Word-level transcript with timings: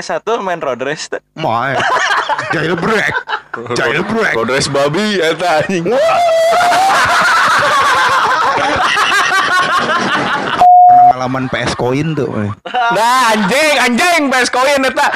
eh 0.00 0.16
PS1 0.16 0.40
main 0.40 0.56
road 0.56 0.80
race. 0.80 1.12
Main. 1.36 1.76
Jailbreak. 2.56 3.12
Jailbreak. 3.76 4.32
Road 4.32 4.48
race 4.48 4.72
babi 4.72 5.20
eta 5.20 5.60
anjing. 5.60 5.84
Pernah 10.88 11.04
ngalaman 11.12 11.44
PS 11.52 11.72
Coin 11.76 12.16
tuh. 12.16 12.32
Nah, 12.64 13.36
anjing, 13.36 13.74
anjing 13.76 14.22
PS 14.32 14.48
koin 14.48 14.80
eta. 14.88 15.06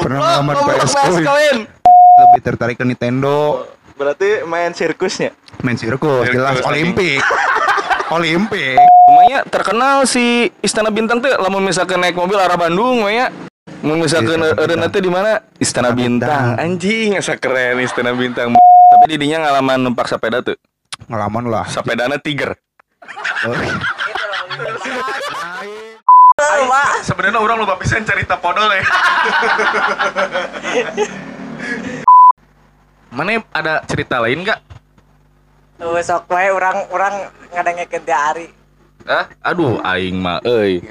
Pernah 0.00 0.18
ngalaman 0.18 0.54
Oh, 0.56 0.64
PS 0.64 0.92
PS 0.96 1.16
Coin. 1.20 1.56
Lebih 2.16 2.40
tertarik 2.40 2.76
ke 2.80 2.84
Nintendo. 2.88 3.68
Berarti 4.00 4.48
main 4.48 4.72
sirkusnya. 4.72 5.36
Main 5.60 5.76
sirkus, 5.76 6.28
jelas 6.32 6.60
Sirkus, 6.60 6.68
Olimpik. 6.72 7.20
Olimpik. 8.16 8.80
Namanya 9.26 9.42
terkenal 9.50 10.06
si 10.06 10.54
Istana 10.62 10.86
Bintang 10.86 11.18
tuh 11.18 11.26
lamun 11.34 11.58
misalkan 11.66 11.98
naik 11.98 12.14
mobil 12.14 12.38
arah 12.38 12.54
Bandung 12.54 13.10
ya. 13.10 13.26
Mun 13.82 13.98
misalkan 13.98 14.38
Istana 14.38 14.54
ada 14.54 14.62
Bintang. 14.62 14.78
nanti 14.86 14.98
di 15.02 15.10
mana? 15.10 15.42
Istana 15.58 15.90
Bintang. 15.90 16.54
Bintang. 16.54 16.62
Anjing, 16.62 17.18
asa 17.18 17.34
keren 17.34 17.82
Istana 17.82 18.14
Bintang. 18.14 18.54
Tapi 18.54 19.04
didinya 19.10 19.42
ngalaman 19.42 19.82
numpak 19.82 20.06
sepeda 20.06 20.46
tuh. 20.46 20.54
Ngalaman 21.10 21.50
lah. 21.50 21.66
Sepedana 21.66 22.22
Tiger. 22.22 22.54
Oh. 23.50 23.58
Sebenarnya 27.02 27.42
orang 27.42 27.66
lupa 27.66 27.74
pisan 27.82 28.06
cerita 28.06 28.38
podol 28.38 28.70
ya. 28.78 28.86
Mana 33.10 33.42
ada 33.50 33.82
cerita 33.90 34.22
lain 34.22 34.46
gak? 34.46 34.62
Tuh 35.82 35.98
sok 35.98 36.30
wae 36.30 36.54
orang 36.54 36.86
orang 36.94 37.26
ngadengekeun 37.50 38.06
ti 38.06 38.14
Ari. 38.14 38.65
Hah? 39.06 39.24
Aduh, 39.46 39.78
aing 39.86 40.18
mah 40.18 40.42
euy. 40.42 40.82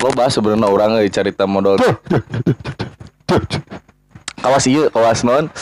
Lo 0.00 0.08
bahas 0.16 0.32
sebenarnya 0.32 0.68
orang 0.72 0.96
euy 0.96 1.12
cerita 1.12 1.44
modal. 1.44 1.76
kawas 4.40 4.64
ieu, 4.64 4.88
kawas 4.88 5.20
non. 5.20 5.52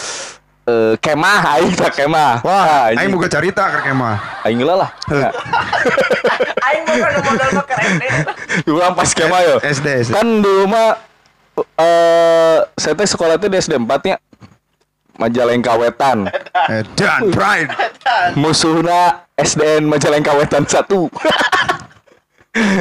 Eh 0.65 0.95
kemah 1.03 1.59
aing 1.59 1.75
tak 1.75 1.99
kemah. 1.99 2.41
Wah, 2.41 2.89
anjing. 2.89 3.05
aing 3.05 3.11
boga 3.11 3.29
carita 3.29 3.69
ke 3.69 3.91
kemah. 3.91 4.17
aing 4.47 4.63
lah 4.63 4.87
lah. 4.87 4.91
Aing 6.65 6.83
bukan 6.89 7.13
modal 7.21 7.49
mah 7.53 7.65
keren 7.69 7.91
deh. 8.01 8.13
Urang 8.73 8.95
pas 8.97 9.11
kemah 9.13 9.41
yo. 9.45 9.57
SD, 9.61 9.87
SD. 10.09 10.13
Kan 10.17 10.41
dulu 10.41 10.65
mah 10.71 10.97
eh 11.77 12.59
saya 12.81 12.95
teh 12.97 13.05
sekolah 13.05 13.37
teh 13.37 13.53
di 13.53 13.61
SD 13.61 13.77
4 13.77 14.09
nya. 14.09 14.17
Majalengka 15.19 15.79
Wetan. 15.79 16.27
Dan 16.99 17.31
Pride. 17.31 17.71
Musuhna 18.35 19.27
SDN 19.39 19.87
Majalengka 19.87 20.35
Wetan 20.35 20.67
1. 20.67 20.75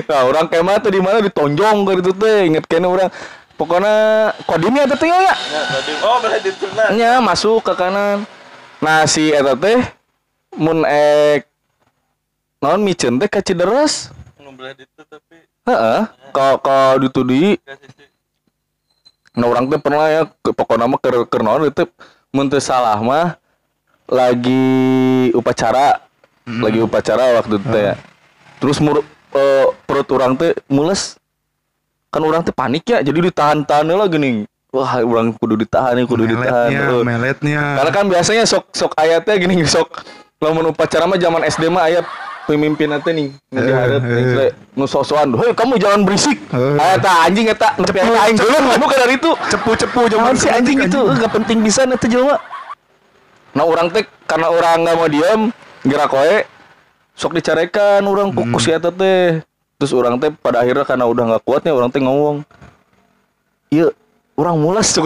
nah, 0.10 0.22
orang 0.30 0.48
kemah 0.50 0.78
tuh 0.82 0.92
di 0.94 1.02
mana 1.02 1.22
ditonjong 1.22 1.78
ke 1.86 1.92
itu 2.02 2.12
teh, 2.14 2.40
inget 2.50 2.66
kene 2.70 2.88
orang. 2.90 3.10
Pokoknya 3.54 4.34
kodimnya 4.50 4.90
eta 4.90 4.98
teh 4.98 5.10
ya. 5.10 5.34
Oh, 6.02 6.18
berarti 6.22 6.50
itu. 6.50 6.66
Nya 6.98 7.22
masuk 7.22 7.62
ke 7.62 7.74
kanan. 7.78 8.26
Nah, 8.82 9.06
si 9.06 9.30
eta 9.30 9.54
teh 9.54 9.86
mun 10.58 10.86
ek 10.86 11.46
naon 12.62 12.82
miceun 12.82 13.22
teh 13.22 13.30
ka 13.30 13.42
tapi 13.42 13.66
Heeh, 15.64 16.02
ka 16.36 16.60
ka 16.60 17.00
ditudi. 17.00 17.56
Nah, 19.34 19.48
orang 19.48 19.70
teh 19.70 19.80
pernah 19.80 20.12
ya 20.12 20.22
pokoknya 20.44 20.90
mah 20.90 21.00
keur 21.00 21.24
keur 21.30 21.44
naon 21.46 21.70
itu 21.70 21.86
mun 22.34 22.50
teu 22.50 22.58
salah 22.58 22.98
mah 22.98 23.38
lagi 24.10 25.30
upacara. 25.38 26.02
Lagi 26.44 26.82
upacara 26.82 27.40
waktu 27.40 27.62
itu 27.62 27.78
ya. 27.78 27.96
Terus 28.60 28.82
mur, 28.84 29.06
eh, 29.32 29.66
perut 29.86 30.10
orang 30.12 30.36
teh 30.36 30.52
mules. 30.68 31.16
Kan 32.10 32.26
orang 32.26 32.44
teh 32.44 32.52
panik 32.52 32.84
ya, 32.84 33.00
jadi 33.00 33.32
ditahan-tahan 33.32 33.88
lah 33.88 34.10
gini. 34.10 34.44
Wah, 34.74 35.06
orang 35.06 35.38
kudu 35.38 35.56
ditahan 35.56 35.94
nih, 35.94 36.06
kudu 36.10 36.26
ditahan. 36.26 36.74
Meletnya, 36.74 36.90
Heeh. 36.90 37.02
meletnya. 37.06 37.64
Karena 37.78 37.92
kan 37.94 38.06
biasanya 38.10 38.44
sok 38.50 38.74
sok 38.74 38.92
ayatnya 38.98 39.38
gini 39.38 39.62
sok 39.70 40.02
lamun 40.42 40.74
upacara 40.74 41.06
mah 41.06 41.16
zaman 41.22 41.46
SD 41.46 41.70
mah 41.70 41.86
ayat 41.88 42.06
pemimpin 42.44 42.92
nanti 42.92 43.10
nih 43.12 43.28
Eh, 43.54 43.62
nih 43.62 44.24
eh. 44.24 44.36
teh, 44.36 44.50
nu 44.76 44.84
sosokan 44.84 45.32
hei 45.40 45.56
kamu 45.56 45.80
jangan 45.80 46.04
berisik. 46.04 46.38
Eh. 46.52 46.76
ayat 46.76 47.06
anjing 47.26 47.48
eta 47.48 47.72
cepu 47.78 48.12
aing 48.14 48.36
dulu 48.36 48.58
bukan 48.78 48.98
dari 49.00 49.16
itu. 49.16 49.32
Cepu-cepu 49.48 50.00
Jangan 50.12 50.36
si 50.36 50.48
anjing 50.50 50.78
itu? 50.84 51.00
nggak 51.00 51.32
penting 51.32 51.64
bisa 51.64 51.84
itu 51.84 52.08
jelema 52.10 52.38
nah 53.54 53.64
orang 53.64 53.86
teh 53.94 54.02
karena 54.26 54.50
orang 54.50 54.82
nggak 54.82 54.96
mau 54.98 55.06
diam 55.06 55.42
gerak 55.86 56.10
wae 56.10 56.42
sok 57.14 57.38
dicarekan 57.38 58.02
orang 58.04 58.34
kuku 58.34 58.58
si 58.58 58.74
eta 58.74 58.90
teh. 58.90 59.46
Terus 59.78 59.94
orang 59.94 60.18
teh 60.18 60.34
pada 60.34 60.64
akhirnya 60.64 60.82
karena 60.84 61.06
udah 61.06 61.24
nggak 61.36 61.44
kuatnya 61.46 61.70
orang 61.70 61.94
teh 61.94 62.02
ngomong 62.02 62.42
iya 63.70 63.94
orang 64.34 64.58
mulas 64.58 64.90
tuh 64.96 65.06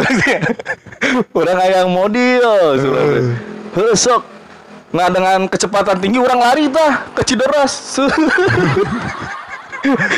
orang 1.40 1.58
ayang 1.60 1.92
modil 1.92 2.44
sok 3.94 4.24
nah 4.88 5.08
dengan 5.12 5.52
kecepatan 5.52 6.00
tinggi 6.00 6.20
orang 6.20 6.40
lari 6.40 6.66
tah 6.72 7.04
ke 7.12 7.22
Cideras 7.28 7.74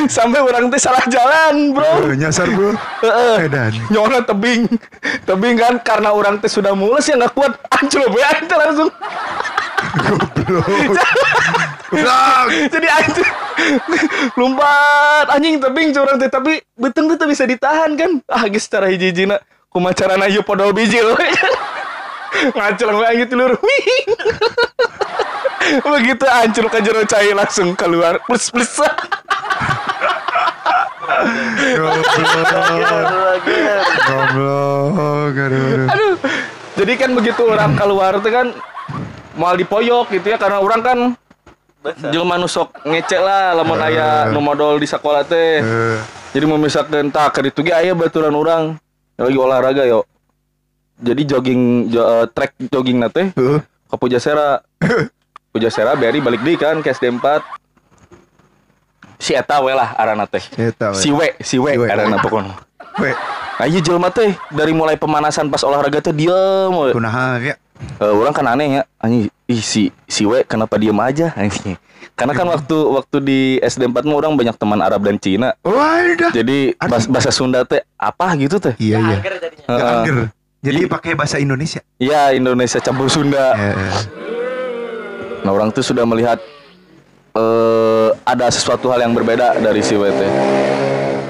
sampai 0.10 0.40
orang 0.42 0.70
teh 0.74 0.82
salah 0.82 1.04
jalan 1.06 1.74
bro 1.74 2.10
Eh, 2.10 2.16
nyasar 2.18 2.50
bro. 2.50 2.74
Heeh. 3.06 3.46
Edan. 3.46 3.74
Nyona 3.94 4.26
tebing. 4.26 4.66
Tebing 5.30 5.56
kan 5.62 5.74
karena 5.86 6.10
orang 6.10 6.42
teh 6.42 6.50
sudah 6.50 6.74
mules 6.74 7.06
ya 7.06 7.14
nggak 7.20 7.38
kuat 7.38 7.54
anjlok 7.78 8.10
we 8.10 8.22
aing 8.24 8.46
teh 8.50 8.58
langsung. 8.58 8.90
Goblok. 9.94 10.66
Jadi 12.74 12.88
anjing 12.90 13.30
lompat 14.38 15.26
anjing 15.38 15.62
tebing 15.62 15.90
curang 15.94 16.18
teh 16.18 16.30
tapi 16.32 16.62
beteng 16.74 17.06
teh 17.14 17.28
bisa 17.30 17.46
ditahan 17.46 17.94
kan. 17.94 18.12
Ah 18.26 18.50
geus 18.50 18.66
secara 18.66 18.90
hiji-hijina 18.90 19.38
kumacarana 19.70 20.26
ieu 20.26 20.42
podol 20.42 20.74
bijil 20.74 21.14
we. 22.34 22.54
Ngacleng 22.54 22.98
we 22.98 23.06
aing 23.06 23.28
tilur. 23.30 23.52
Wih. 23.60 23.88
Begitu 25.70 26.26
ancur 26.26 26.66
ke 26.72 26.80
jero 26.82 27.02
cai 27.06 27.30
langsung 27.36 27.78
keluar 27.78 28.18
plus 28.26 28.50
plus. 28.50 28.80
Goblok. 34.08 35.36
Aduh. 35.36 36.16
Jadi 36.80 36.94
kan 36.96 37.12
begitu 37.12 37.42
orang 37.44 37.76
keluar 37.76 38.18
tuh 38.24 38.32
kan 38.32 38.48
mal 39.36 39.56
dipoyok 39.56 40.12
gitu 40.16 40.32
ya 40.32 40.38
karena 40.40 40.64
orang 40.64 40.82
kan 40.84 41.00
jelema 42.12 42.36
nu 42.36 42.48
sok 42.48 42.84
ngecek 42.84 43.20
lah 43.24 43.56
lamun 43.56 43.80
aya 43.80 44.28
nu 44.32 44.40
modal 44.40 44.80
di 44.80 44.88
sekolah 44.88 45.24
teh. 45.28 45.60
Eh, 45.60 45.98
Jadi 46.30 46.46
memisahkan 46.46 47.10
tak 47.10 47.36
ke 47.36 47.40
ditu 47.50 47.66
ge 47.66 47.74
aya 47.74 47.98
baturan 47.98 48.36
orang 48.36 48.64
lagi 49.18 49.38
olahraga 49.38 49.84
yo. 49.84 50.06
Jadi 51.00 51.22
jogging 51.24 51.62
jo, 51.88 52.02
eh, 52.02 52.26
track 52.28 52.60
jogging 52.68 53.00
nate 53.00 53.32
eh. 53.32 53.60
ke 53.62 53.96
Pujasera. 53.96 54.60
Pujasera 55.52 55.96
beri 55.96 56.20
balik 56.20 56.44
deui 56.44 56.56
kan 56.56 56.80
ke 56.80 56.90
SD 56.90 57.10
4. 57.16 57.42
Si 59.18 59.36
eta 59.36 59.60
we 59.60 59.72
lah 59.72 59.96
arana 59.96 60.24
teh. 60.24 60.44
Eta, 60.54 60.92
we. 60.92 60.96
Si 60.96 61.10
we, 61.10 61.28
si 61.40 61.56
we 61.58 61.72
Si 61.74 61.78
we. 61.78 61.88
arana 61.88 62.18
pokoknya. 62.18 62.56
We, 62.98 63.12
Nah, 63.60 63.68
iya 63.68 63.84
jelema 63.84 64.08
teh 64.08 64.32
dari 64.50 64.72
mulai 64.72 64.96
pemanasan 64.96 65.52
pas 65.52 65.60
olahraga 65.62 66.00
teh 66.00 66.16
diem 66.16 66.72
we. 66.72 66.96
kunaha 66.96 67.44
ya? 67.44 67.56
Eh, 68.00 68.08
orang 68.08 68.32
kan 68.32 68.44
aneh 68.46 68.68
ya 68.74 68.84
anjing 69.00 69.28
ih 69.46 69.60
si 69.60 69.92
si 70.04 70.24
we 70.24 70.44
kenapa 70.44 70.76
diem 70.76 70.96
aja 70.96 71.32
anjing 71.34 71.76
karena 72.12 72.32
kan 72.32 72.44
waktu 72.46 72.76
waktu 72.76 73.18
di 73.20 73.40
SD 73.60 73.88
4 73.88 74.04
mah 74.04 74.16
orang 74.16 74.36
banyak 74.36 74.56
teman 74.56 74.80
Arab 74.80 75.04
dan 75.04 75.16
Cina 75.16 75.56
Wadah. 75.64 76.32
jadi 76.32 76.76
bahasa, 76.76 77.08
bahasa 77.08 77.32
Sunda 77.32 77.64
teh 77.64 77.80
apa 77.96 78.36
gitu 78.36 78.60
teh 78.60 78.76
Iya, 78.76 79.00
iya. 79.00 79.18
Angger. 79.68 80.32
Jadi 80.60 80.92
pakai 80.92 81.16
bahasa 81.16 81.40
Indonesia. 81.40 81.80
Iya 81.96 82.36
Indonesia 82.36 82.84
campur 82.84 83.08
Sunda. 83.08 83.56
Eh, 83.56 83.72
eh. 83.72 84.02
nah 85.40 85.56
orang 85.56 85.72
tuh 85.72 85.80
sudah 85.80 86.04
melihat 86.04 86.36
eh 87.32 88.10
ada 88.28 88.52
sesuatu 88.52 88.92
hal 88.92 89.08
yang 89.08 89.16
berbeda 89.16 89.56
dari 89.64 89.80
si 89.80 89.96
teh 89.96 90.32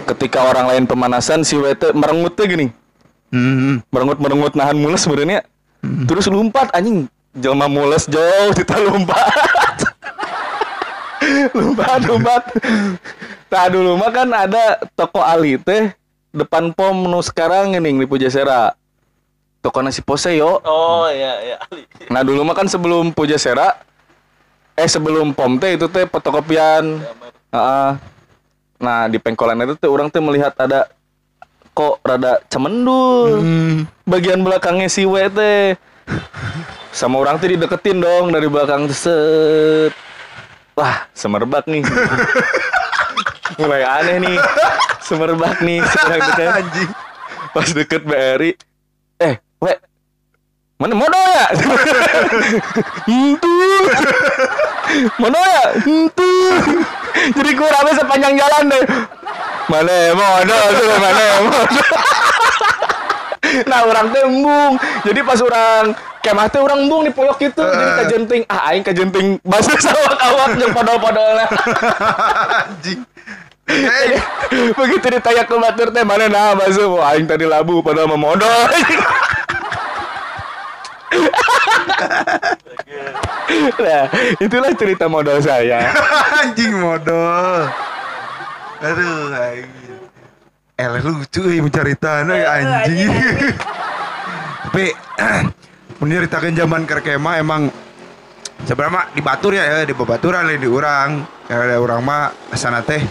ketika 0.10 0.42
orang 0.50 0.66
lain 0.74 0.84
pemanasan 0.90 1.46
si 1.46 1.54
merengut 1.94 2.34
teh 2.34 2.50
gini. 2.50 2.74
Hmm. 3.30 3.86
merengut 3.94 4.18
merengut 4.18 4.54
nahan 4.58 4.74
mules 4.82 5.06
sebenarnya. 5.06 5.46
Terus 6.10 6.26
lompat 6.26 6.74
anjing. 6.74 7.06
Jelma 7.38 7.70
mules 7.70 8.10
jauh 8.10 8.50
kita 8.58 8.82
lompat. 8.82 9.30
Lompat 11.54 12.02
lompat. 12.10 12.44
Tak 13.54 13.66
dulu 13.70 13.94
mah 14.02 14.10
kan 14.10 14.30
ada 14.34 14.82
toko 14.98 15.22
Ali 15.22 15.62
teh 15.62 15.94
depan 16.34 16.74
pom 16.74 17.06
nu 17.06 17.22
sekarang 17.22 17.78
ini 17.78 18.02
di 18.02 18.10
Pujasera 18.10 18.74
toko 19.60 19.84
nasi 19.84 20.00
pose 20.00 20.32
yo. 20.36 20.60
Oh 20.64 21.08
iya 21.12 21.40
iya. 21.44 21.58
Nah 22.08 22.24
dulu 22.24 22.44
mah 22.48 22.56
kan 22.56 22.68
sebelum 22.68 23.12
Pujasera 23.12 23.76
eh 24.80 24.88
sebelum 24.88 25.36
pom 25.36 25.60
teh 25.60 25.76
itu 25.76 25.92
teh 25.92 26.08
fotokopian. 26.08 27.04
Heeh. 27.50 27.92
nah 28.80 29.12
di 29.12 29.20
pengkolan 29.20 29.60
itu 29.68 29.76
teh 29.76 29.92
orang 29.92 30.08
teh 30.08 30.24
melihat 30.24 30.56
ada 30.56 30.88
kok 31.76 32.00
rada 32.04 32.40
cemendul. 32.48 33.44
Hmm. 33.44 33.78
bagian 34.08 34.40
belakangnya 34.40 34.88
si 34.88 35.04
W 35.04 35.20
teh. 35.32 35.76
Sama 36.96 37.20
orang 37.20 37.38
teh 37.38 37.52
dideketin 37.52 38.02
dong 38.02 38.32
dari 38.32 38.48
belakang 38.48 38.88
teh, 38.88 38.96
set. 38.96 39.94
Wah 40.80 41.12
semerbak 41.12 41.68
nih. 41.68 41.84
Mulai 43.60 43.84
aneh 43.84 44.18
nih. 44.24 44.38
Semerbak 45.04 45.60
nih 45.60 45.84
sekarang 45.84 46.22
deket 46.32 46.50
Anjing. 46.54 46.90
pas 47.50 47.68
deket 47.74 48.02
BRI 48.06 48.52
eh 49.18 49.36
we 49.62 49.74
mana 50.80 50.96
modal 50.96 51.28
ya? 51.28 51.48
Itu. 53.04 53.56
Mana 55.20 55.40
ya? 55.44 55.64
Itu. 55.84 56.32
Jadi 57.36 57.52
gue 57.52 57.68
rame 57.68 57.92
sepanjang 58.00 58.40
jalan 58.40 58.64
deh. 58.72 58.84
Mana 59.68 59.96
modal 60.16 60.66
tuh 60.72 60.88
mana 60.96 61.24
modal? 61.44 61.84
Nah 63.68 63.80
orang 63.84 64.08
teh 64.16 64.24
embung. 64.24 64.74
Jadi 65.04 65.20
pas 65.20 65.40
orang 65.44 65.92
kemah 66.24 66.48
teh 66.48 66.64
orang 66.64 66.80
embung 66.88 67.04
di 67.04 67.12
poyok 67.12 67.40
itu 67.44 67.64
jadi 67.64 67.92
kajenting 68.04 68.42
ah 68.52 68.72
aing 68.72 68.84
kajenting 68.84 69.28
basuh 69.44 69.76
sama 69.80 70.16
awak 70.20 70.60
yang 70.60 70.76
podol-podolnya 70.76 71.48
Anjing. 72.68 73.00
Eh, 73.70 74.20
begitu 74.76 75.06
ditanya 75.14 75.44
ke 75.48 75.56
batur 75.56 75.88
teh 75.96 76.04
mana 76.04 76.28
nah 76.28 76.52
basuh 76.60 76.92
Wah, 76.92 77.16
aing 77.16 77.24
tadi 77.24 77.48
labu 77.48 77.80
padahal 77.80 78.12
memodal 78.12 78.68
nah 83.80 84.04
itulah 84.38 84.72
cerita 84.78 85.06
modal 85.10 85.42
saya 85.42 85.90
anjing 86.46 86.74
modal. 86.78 87.68
Aduh, 88.80 89.36
anjing. 89.36 90.00
El 90.80 90.94
lucu 91.04 91.44
ya 91.52 91.60
menceritakan 91.60 92.32
anjing. 92.32 93.12
Tapi 94.70 94.86
menceritakan 96.02 96.54
zaman 96.56 96.82
kerkema 96.88 97.42
emang 97.42 97.68
sebenarnya 98.64 99.12
di 99.12 99.22
Batur 99.24 99.52
ya, 99.58 99.64
ya 99.66 99.84
di 99.84 99.92
Babaturan 99.92 100.48
lain 100.48 100.62
di 100.62 100.70
urang. 100.70 101.26
Ya 101.50 101.60
ada 101.60 101.82
urang 101.82 102.06
mah 102.06 102.32
sana 102.54 102.86
teh 102.86 103.02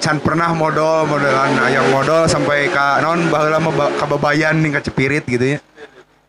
can 0.00 0.16
pernah 0.18 0.50
modal 0.56 1.04
modelan 1.04 1.52
ayam 1.60 1.84
modal 1.92 2.24
sampai 2.24 2.72
ka 2.72 3.04
non 3.04 3.28
baheula 3.28 3.60
mah 3.60 3.72
ba- 3.72 3.92
kababayan 4.00 4.56
nih 4.58 4.76
ka 4.76 4.80
cepirit 4.82 5.24
gitu 5.24 5.56
ya. 5.56 5.58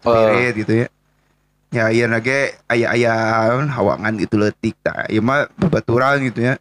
Cepirit 0.04 0.56
gitu 0.56 0.74
ya. 0.86 0.88
Ya 1.72 1.88
iya 1.88 2.04
nage 2.04 2.60
ayah-ayah 2.68 3.64
hawangan 3.72 4.20
gitu 4.20 4.36
letik 4.36 4.76
tak. 4.84 5.08
Iya 5.08 5.24
mah 5.24 5.48
babaturan 5.56 6.20
gitu 6.28 6.52
ya. 6.52 6.60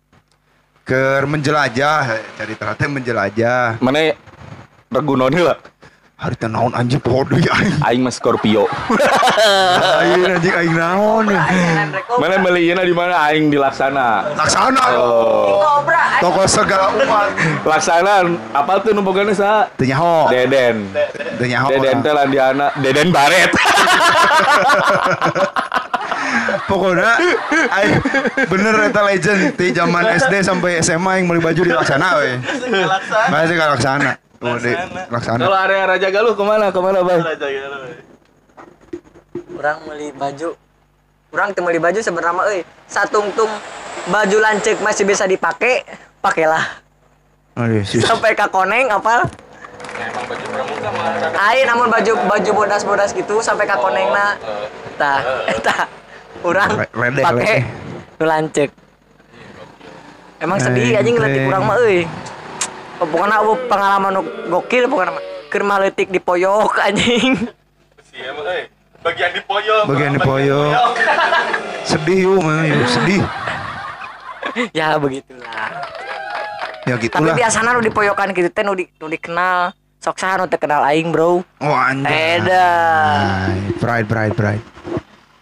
Ke 0.87 1.23
menjelajah, 1.27 2.19
cari 2.39 2.55
ternyata 2.55 2.87
menjelajah. 2.87 3.83
mana 3.83 4.15
regunoni 4.91 5.43
lah 5.43 5.59
Hari 6.21 6.37
teh 6.37 6.53
naon 6.53 6.77
anjing 6.77 7.01
poho 7.01 7.25
deui 7.25 7.41
aing. 7.49 7.81
aing 7.81 8.05
mah 8.05 8.13
Scorpio 8.13 8.69
Aing 10.05 10.37
anjing 10.37 10.53
aing 10.53 10.77
naon. 10.77 11.33
ya. 11.33 11.41
mana 12.21 12.37
belinya 12.45 12.85
di 12.85 12.93
mana 12.93 13.25
aing 13.33 13.49
dilaksana 13.49 14.29
Laksana. 14.37 15.01
oh 15.01 15.65
Kobra. 15.65 16.21
Toko 16.21 16.45
segala 16.45 16.93
umat. 16.93 17.33
laksana 17.65 18.29
apa 18.53 18.85
tuh 18.85 18.93
numpukannya 18.93 19.33
sa 19.33 19.73
Teu 19.81 19.89
nyaho. 19.89 20.29
Deden 20.29 20.93
Teu 21.41 21.49
nyaho. 21.49 21.73
Deden 21.73 22.05
teh 22.05 22.13
Landiana 22.13 22.69
Deden 22.77 23.09
Baret 23.09 23.49
Pokoknya 26.69 27.17
aing 27.81 27.97
bener 28.45 28.93
eta 28.93 29.03
legend 29.09 29.57
di 29.57 29.73
zaman 29.73 30.05
SD 30.21 30.45
sampai 30.45 30.85
SMA 30.85 31.25
yang 31.25 31.33
beli 31.33 31.41
baju 31.41 31.61
di 31.65 31.73
laksana 31.73 32.09
we. 32.21 32.37
Laksana. 32.85 33.33
Masih 33.33 33.57
laksana. 33.57 34.13
Oh, 34.41 34.57
di 34.57 34.73
Laksana. 34.73 35.05
laksana. 35.13 35.43
kalau 35.45 35.59
area 35.59 35.85
Raja 35.85 36.09
Galuh 36.09 36.33
ke 36.33 36.41
mana 36.41 36.73
ke 36.73 36.81
mana 36.81 37.05
bang 37.05 37.21
Raja 37.21 37.45
gitu. 37.45 37.69
Orang 39.53 39.79
beli 39.85 40.09
baju. 40.11 40.49
Orang 41.31 41.49
teu 41.53 41.61
meuli 41.61 41.77
baju 41.77 42.01
sebenarnya 42.01 42.43
euy. 42.49 42.61
Satungtung 42.87 43.53
baju 44.09 44.37
lancek 44.41 44.81
masih 44.81 45.05
bisa 45.05 45.29
dipakai, 45.29 45.85
pakailah. 46.19 46.65
Aduh, 47.55 47.85
sus. 47.85 48.01
Sampai 48.01 48.33
ka 48.33 48.49
koneng 48.49 48.89
apa? 48.89 49.29
Ayo 51.45 51.63
namun 51.69 51.93
baju 51.93 52.13
baju 52.25 52.51
bodas-bodas 52.57 53.13
gitu 53.13 53.39
sampai 53.39 53.69
ka 53.69 53.77
konengna. 53.77 54.41
Tah, 54.97 55.21
eta 55.47 55.85
urang 56.41 56.73
Re- 56.75 56.89
redek, 56.91 57.23
pakai 57.23 57.45
redek. 57.61 57.63
nu 58.17 58.25
lancek. 58.25 58.71
Emang 60.41 60.57
sedih 60.57 60.81
Anjing. 60.89 60.97
anjing 60.97 61.15
ngeletik 61.15 61.43
urang 61.45 61.63
mah 61.63 61.77
euy. 61.79 62.09
Pokoknya 63.01 63.41
aku 63.41 63.53
pengalaman 63.65 64.13
gokil. 64.53 64.85
Keur 65.51 65.63
mah 65.65 65.81
leutik 65.81 66.13
di 66.13 66.21
poyok 66.21 66.79
anjing. 66.79 67.49
Bagian 69.01 69.33
di 69.33 69.41
poyok. 69.43 69.85
Bagian 69.89 70.13
di 70.15 70.21
poyok. 70.21 70.71
Sedih 71.89 72.29
yuk, 72.29 72.45
mah, 72.45 72.69
yuk, 72.69 72.85
sedih. 72.87 73.25
ya 74.77 75.01
begitulah. 75.01 75.73
Ya 76.85 76.97
Tapi 76.97 77.09
gitulah. 77.09 77.35
biasanya 77.37 77.71
nu 77.73 77.81
di 77.81 77.93
poyokan 77.93 78.31
gitu 78.37 78.53
teh 78.53 78.61
nu 78.61 78.77
di 78.77 78.85
nu 79.01 79.09
dikenal. 79.09 79.73
Sok 80.01 80.17
saha 80.17 80.45
nu 80.45 80.47
teu 80.49 80.61
kenal 80.61 80.85
aing, 80.85 81.09
Bro. 81.13 81.41
Oh 81.61 81.75
anjay. 81.77 82.41
Eda. 82.41 82.69
Pride, 83.81 84.07
pride, 84.07 84.35
pride. 84.37 84.65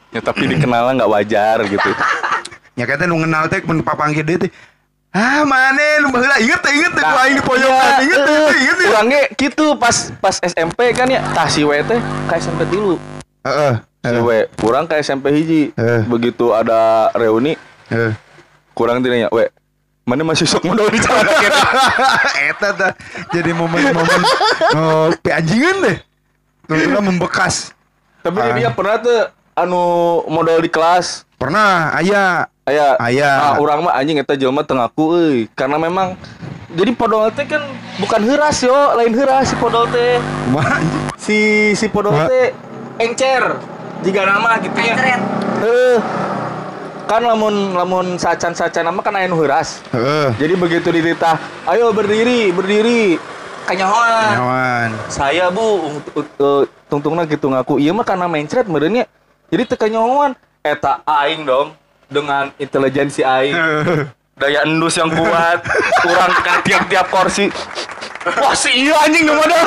ya 0.08 0.24
tapi 0.24 0.48
dikenalnya 0.48 1.04
nggak 1.04 1.10
wajar 1.12 1.56
gitu 1.68 1.90
Ya 2.80 2.88
kata 2.88 3.04
nu 3.04 3.20
ngenal 3.20 3.52
teh 3.52 3.60
mun 3.66 3.82
papanggil 3.82 4.22
dia 4.24 4.38
teh. 4.38 4.50
Ah, 5.08 5.40
mana 5.42 5.80
nu 5.98 6.12
baheula 6.12 6.36
inget 6.36 6.60
teh 6.60 6.68
inget 6.70 6.92
teh 6.92 7.00
ku 7.00 7.16
aing 7.16 7.34
di 7.34 7.42
pojokan 7.42 7.92
inget 8.04 8.20
teh 8.20 8.36
inget, 8.36 8.54
inget. 8.54 8.76
teh. 8.76 8.88
Orangnya 8.88 9.22
gitu 9.34 9.66
pas 9.74 9.96
pas 10.14 10.36
SMP 10.38 10.92
kan 10.92 11.08
ya 11.08 11.24
tah 11.32 11.48
si 11.48 11.64
we 11.64 11.80
teh 11.80 11.96
ke 11.98 12.34
SMP 12.36 12.68
dulu 12.68 13.00
Heeh. 13.40 13.74
si 13.98 14.06
Heeh. 14.06 14.20
we 14.20 14.38
kurang 14.54 14.84
ke 14.84 15.00
SMP 15.00 15.32
hiji 15.32 15.72
Eh. 15.74 16.04
begitu 16.04 16.52
ada 16.52 17.08
reuni 17.12 17.56
Heeh. 17.88 18.12
kurang 18.72 19.00
tanya 19.00 19.32
we 19.32 19.48
mana 20.04 20.24
masih 20.24 20.44
sok 20.44 20.64
modal 20.64 20.88
di 20.88 20.96
celana 20.98 21.32
kita 21.34 21.60
Eta 22.46 22.68
tah 22.70 22.92
jadi 23.28 23.50
momen-momen 23.50 24.20
oh, 24.72 25.08
peanjingan 25.20 25.76
deh. 25.82 25.96
Tentunya 26.64 27.00
membekas. 27.00 27.72
tapi 28.18 28.40
Ah. 28.40 28.52
dia 28.52 28.68
pernah 28.70 28.96
tuh 28.98 29.20
anu 29.54 29.82
modal 30.26 30.60
di 30.60 30.68
kelas 30.68 31.24
Pernah 31.34 31.94
aya 31.94 32.50
aya 32.68 32.86
Aya. 33.00 33.30
nah, 33.40 33.52
orang 33.56 33.88
mah 33.88 33.94
anjing 33.96 34.20
eta 34.20 34.36
jelema 34.36 34.60
teu 34.60 34.76
ngaku 34.76 35.04
euy 35.16 35.38
karena 35.56 35.80
memang 35.80 36.14
jadi 36.76 36.92
podol 36.92 37.32
teh 37.32 37.48
kan 37.48 37.64
bukan 37.96 38.20
heras 38.28 38.60
yo 38.60 38.76
lain 38.92 39.16
heras 39.16 39.48
si 39.48 39.56
podol 39.56 39.88
teh 39.88 40.20
si 41.16 41.38
si 41.72 41.86
podol 41.88 42.12
teh 42.28 42.52
encer 43.00 43.56
jika 44.04 44.22
nama 44.22 44.62
gitu 44.62 44.78
ya. 44.78 44.94
Heeh. 45.58 45.98
kan 47.08 47.24
lamun 47.24 47.72
lamun 47.72 48.20
sacan-sacan 48.20 48.84
nama 48.84 49.00
kan 49.00 49.16
aya 49.16 49.26
nu 49.32 49.40
heuras. 49.40 49.80
Heeh. 49.96 50.28
Jadi 50.36 50.54
begitu 50.60 50.92
dititah, 50.92 51.40
ayo 51.64 51.88
berdiri, 51.96 52.52
berdiri. 52.52 53.16
Kanyahoan. 53.64 54.32
Nyawan. 54.36 54.90
Saya 55.08 55.48
Bu, 55.48 55.88
uh, 56.40 56.62
tungtungna 56.88 57.24
gitu 57.24 57.48
ngaku. 57.48 57.80
Iya 57.80 57.96
mah 57.96 58.04
karena 58.04 58.28
mencret 58.28 58.68
merenya. 58.68 59.08
Jadi 59.48 59.62
teu 59.72 59.80
kanyahoan. 59.80 60.36
Eta 60.60 61.00
aing 61.08 61.48
dong 61.48 61.72
dengan 62.08 62.50
intelijensi 62.56 63.22
aing. 63.22 63.56
Daya 64.38 64.62
endus 64.62 64.94
yang 64.94 65.10
kuat, 65.10 65.66
kurang 65.98 66.30
tiap-tiap 66.62 67.10
kursi. 67.10 67.50
Wah 68.38 68.54
si 68.54 68.70
iya 68.86 68.94
anjing 69.02 69.26
nu 69.26 69.34
modal. 69.40 69.66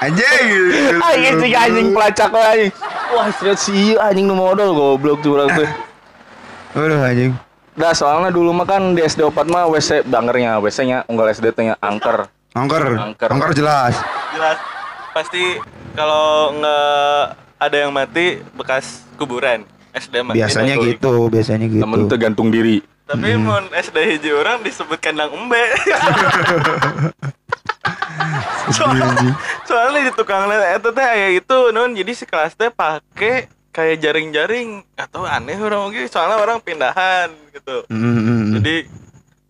Anjing. 0.00 0.46
Anjing 0.96 1.34
si 1.44 1.48
anjing 1.52 1.86
pelacak 1.92 2.32
anjing. 2.32 2.72
Wah 3.12 3.28
serius 3.36 3.60
si 3.60 3.72
iya 3.92 4.08
anjing 4.08 4.24
nu 4.24 4.32
modal 4.32 4.72
goblok 4.72 5.20
tuh 5.20 5.36
urang 5.36 5.52
teh. 5.52 5.68
Aduh 6.72 7.04
anjing. 7.04 7.36
Dah 7.76 7.92
soalnya 7.92 8.32
dulu 8.32 8.56
mah 8.56 8.64
kan 8.64 8.96
di 8.96 9.04
SD 9.04 9.20
4 9.20 9.44
mah 9.44 9.68
WC 9.68 10.08
bangernya, 10.08 10.56
WC-nya 10.56 11.04
unggal 11.04 11.28
SD 11.36 11.52
teh 11.52 11.68
nya 11.68 11.76
angker. 11.84 12.32
Angker. 12.56 12.96
Angker. 12.96 13.28
Angker 13.28 13.50
jelas. 13.52 13.94
Jelas. 14.32 14.56
Pasti 15.12 15.60
kalau 15.92 16.56
nggak 16.56 17.49
ada 17.60 17.76
yang 17.76 17.92
mati 17.92 18.40
bekas 18.56 19.04
kuburan 19.20 19.68
SD 19.92 20.24
mah. 20.24 20.32
Biasanya 20.32 20.80
Itu. 20.80 20.96
gitu, 20.96 21.12
biasanya 21.28 21.66
gitu. 21.68 21.84
Namun 21.84 22.08
teu 22.08 22.16
gantung 22.16 22.48
diri. 22.48 22.80
Tapi 23.04 23.36
mun 23.36 23.68
SD 23.74 23.96
hiji 24.16 24.30
orang 24.32 24.64
disebut 24.64 24.96
kandang 25.02 25.34
embe. 25.34 25.60
soalnya, 28.70 29.34
soalnya 29.66 30.00
di 30.08 30.12
tukang 30.14 30.46
itu 30.46 30.90
teh 30.94 31.02
aya 31.02 31.28
itu 31.34 31.58
non 31.74 31.90
jadi 31.90 32.12
si 32.14 32.22
kelas 32.22 32.54
teh 32.54 32.70
pakai 32.70 33.50
kayak 33.74 33.98
jaring-jaring 33.98 34.86
atau 34.94 35.26
aneh 35.26 35.58
orang 35.58 35.90
oge 35.90 36.06
soalnya 36.06 36.38
orang 36.38 36.62
pindahan 36.62 37.34
gitu. 37.50 37.82
Hmm, 37.90 37.98
hmm, 37.98 38.22
hmm. 38.22 38.52
Jadi 38.62 38.76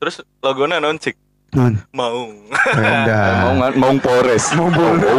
terus 0.00 0.24
logonya 0.40 0.80
non 0.80 0.96
cik 0.96 1.20
Non. 1.50 1.74
maung. 1.90 2.46
Beda. 2.48 3.20
Mau 3.42 3.54
ngan- 3.58 3.76
mau 3.76 3.92
Polres. 3.98 4.54
Mau 4.54 4.70
boleh. 4.70 5.10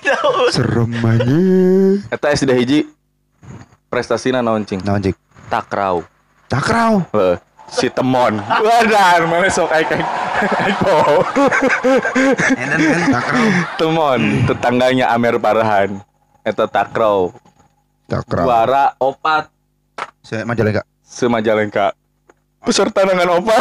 Jauh. 0.00 0.48
Serem 0.48 0.88
anjing. 0.96 2.00
Eta 2.08 2.30
SD 2.30 2.50
hiji 2.54 2.78
prestasina 3.86 4.40
naon 4.40 4.64
cing? 4.64 4.80
Naon 4.80 5.02
cik? 5.02 5.16
Takraw. 5.48 6.00
Takraw. 6.46 7.04
Heeh. 7.12 7.36
Si 7.68 7.92
Temon. 7.92 8.40
Wadah, 8.40 9.28
mana 9.28 9.48
sok 9.48 9.68
aik 9.68 9.92
aik. 9.92 10.06
Aik 10.58 10.76
po. 10.80 10.96
Edan 12.54 12.78
kan 12.78 13.00
takraw. 13.12 13.46
Temon, 13.76 14.20
tetangganya 14.46 15.12
Amer 15.12 15.36
Parahan. 15.36 16.00
Eta 16.40 16.64
Takraw. 16.64 17.28
Takraw. 18.08 18.46
Juara 18.48 18.96
opat 18.96 19.52
Saya 20.24 20.48
Majalengka. 20.48 20.80
Semajalengka. 21.04 21.92
Peserta 22.58 23.04
dengan 23.04 23.36
opa. 23.36 23.52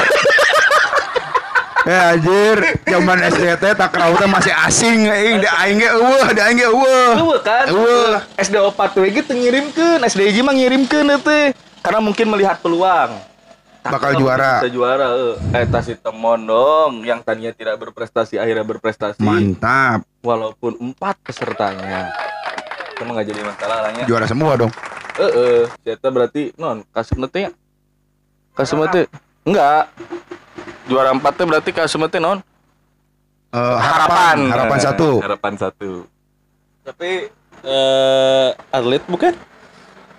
Eh 1.87 1.95
anjir, 1.95 2.57
zaman 2.83 3.15
SD 3.31 3.47
teh 3.63 3.71
takraw 3.71 4.11
teh 4.19 4.27
masih 4.27 4.51
asing 4.51 5.07
aing 5.07 5.39
da 5.39 5.55
aing 5.63 5.79
ge 5.79 5.87
eueuh, 5.87 6.27
da 6.35 6.41
aing 6.51 6.59
ge 6.59 6.67
eueuh. 6.67 7.11
Eueuh 7.15 7.39
kan? 7.39 7.63
Eueuh. 7.71 8.19
SD 8.35 8.59
opat 8.59 8.91
tuh 8.91 9.07
gitu 9.07 9.31
ngirimkeun, 9.31 10.03
SD 10.03 10.19
hiji 10.27 10.43
mah 10.43 10.51
ngirimkeun 10.51 11.15
teh. 11.23 11.55
Karena 11.79 12.03
mungkin 12.03 12.27
melihat 12.27 12.59
peluang. 12.59 13.15
Bakal 13.87 14.19
juara. 14.19 14.59
Bisa 14.59 14.67
juara, 14.67 15.15
eh. 15.15 15.63
Eta 15.63 15.79
si 15.79 15.95
temon 15.95 16.43
dong 16.43 17.07
yang 17.07 17.23
tadinya 17.23 17.55
tidak 17.55 17.79
berprestasi 17.79 18.35
akhirnya 18.35 18.67
berprestasi. 18.67 19.23
Mantap. 19.23 20.03
Walaupun 20.19 20.75
empat 20.91 21.15
pesertanya. 21.23 22.11
Kamu 22.99 23.15
nggak 23.15 23.27
jadi 23.31 23.41
masalah 23.47 23.77
lah 23.87 23.91
ya. 23.95 24.03
Juara 24.03 24.27
semua 24.27 24.59
dong. 24.59 24.71
Eh, 25.15 25.23
eh, 25.23 25.95
Eta 25.95 26.11
berarti 26.11 26.51
non 26.59 26.83
kasih 26.91 27.15
teh 27.31 27.47
ya. 27.47 27.51
Kasih 28.59 28.75
teh 28.91 29.07
enggak. 29.47 29.87
Juara 30.87 31.11
empat 31.11 31.35
teh 31.35 31.45
berarti 31.45 31.71
teh 31.75 32.19
non. 32.23 32.39
Eh, 33.47 33.77
harapan, 33.79 34.51
harapan 34.51 34.79
satu. 34.79 35.09
Harapan 35.23 35.53
satu. 35.55 35.91
Tapi 36.83 37.31
eh 37.63 38.49
atlet 38.71 39.03
bukan? 39.07 39.35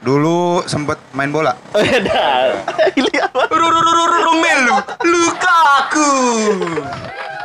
Dulu 0.04 0.62
sempet 0.68 0.96
main 1.16 1.32
bola. 1.32 1.56
Oh 1.72 1.82
ya 1.82 1.98
dah. 2.04 2.52
Romelu 4.28 4.76
Lukaku. 5.04 6.12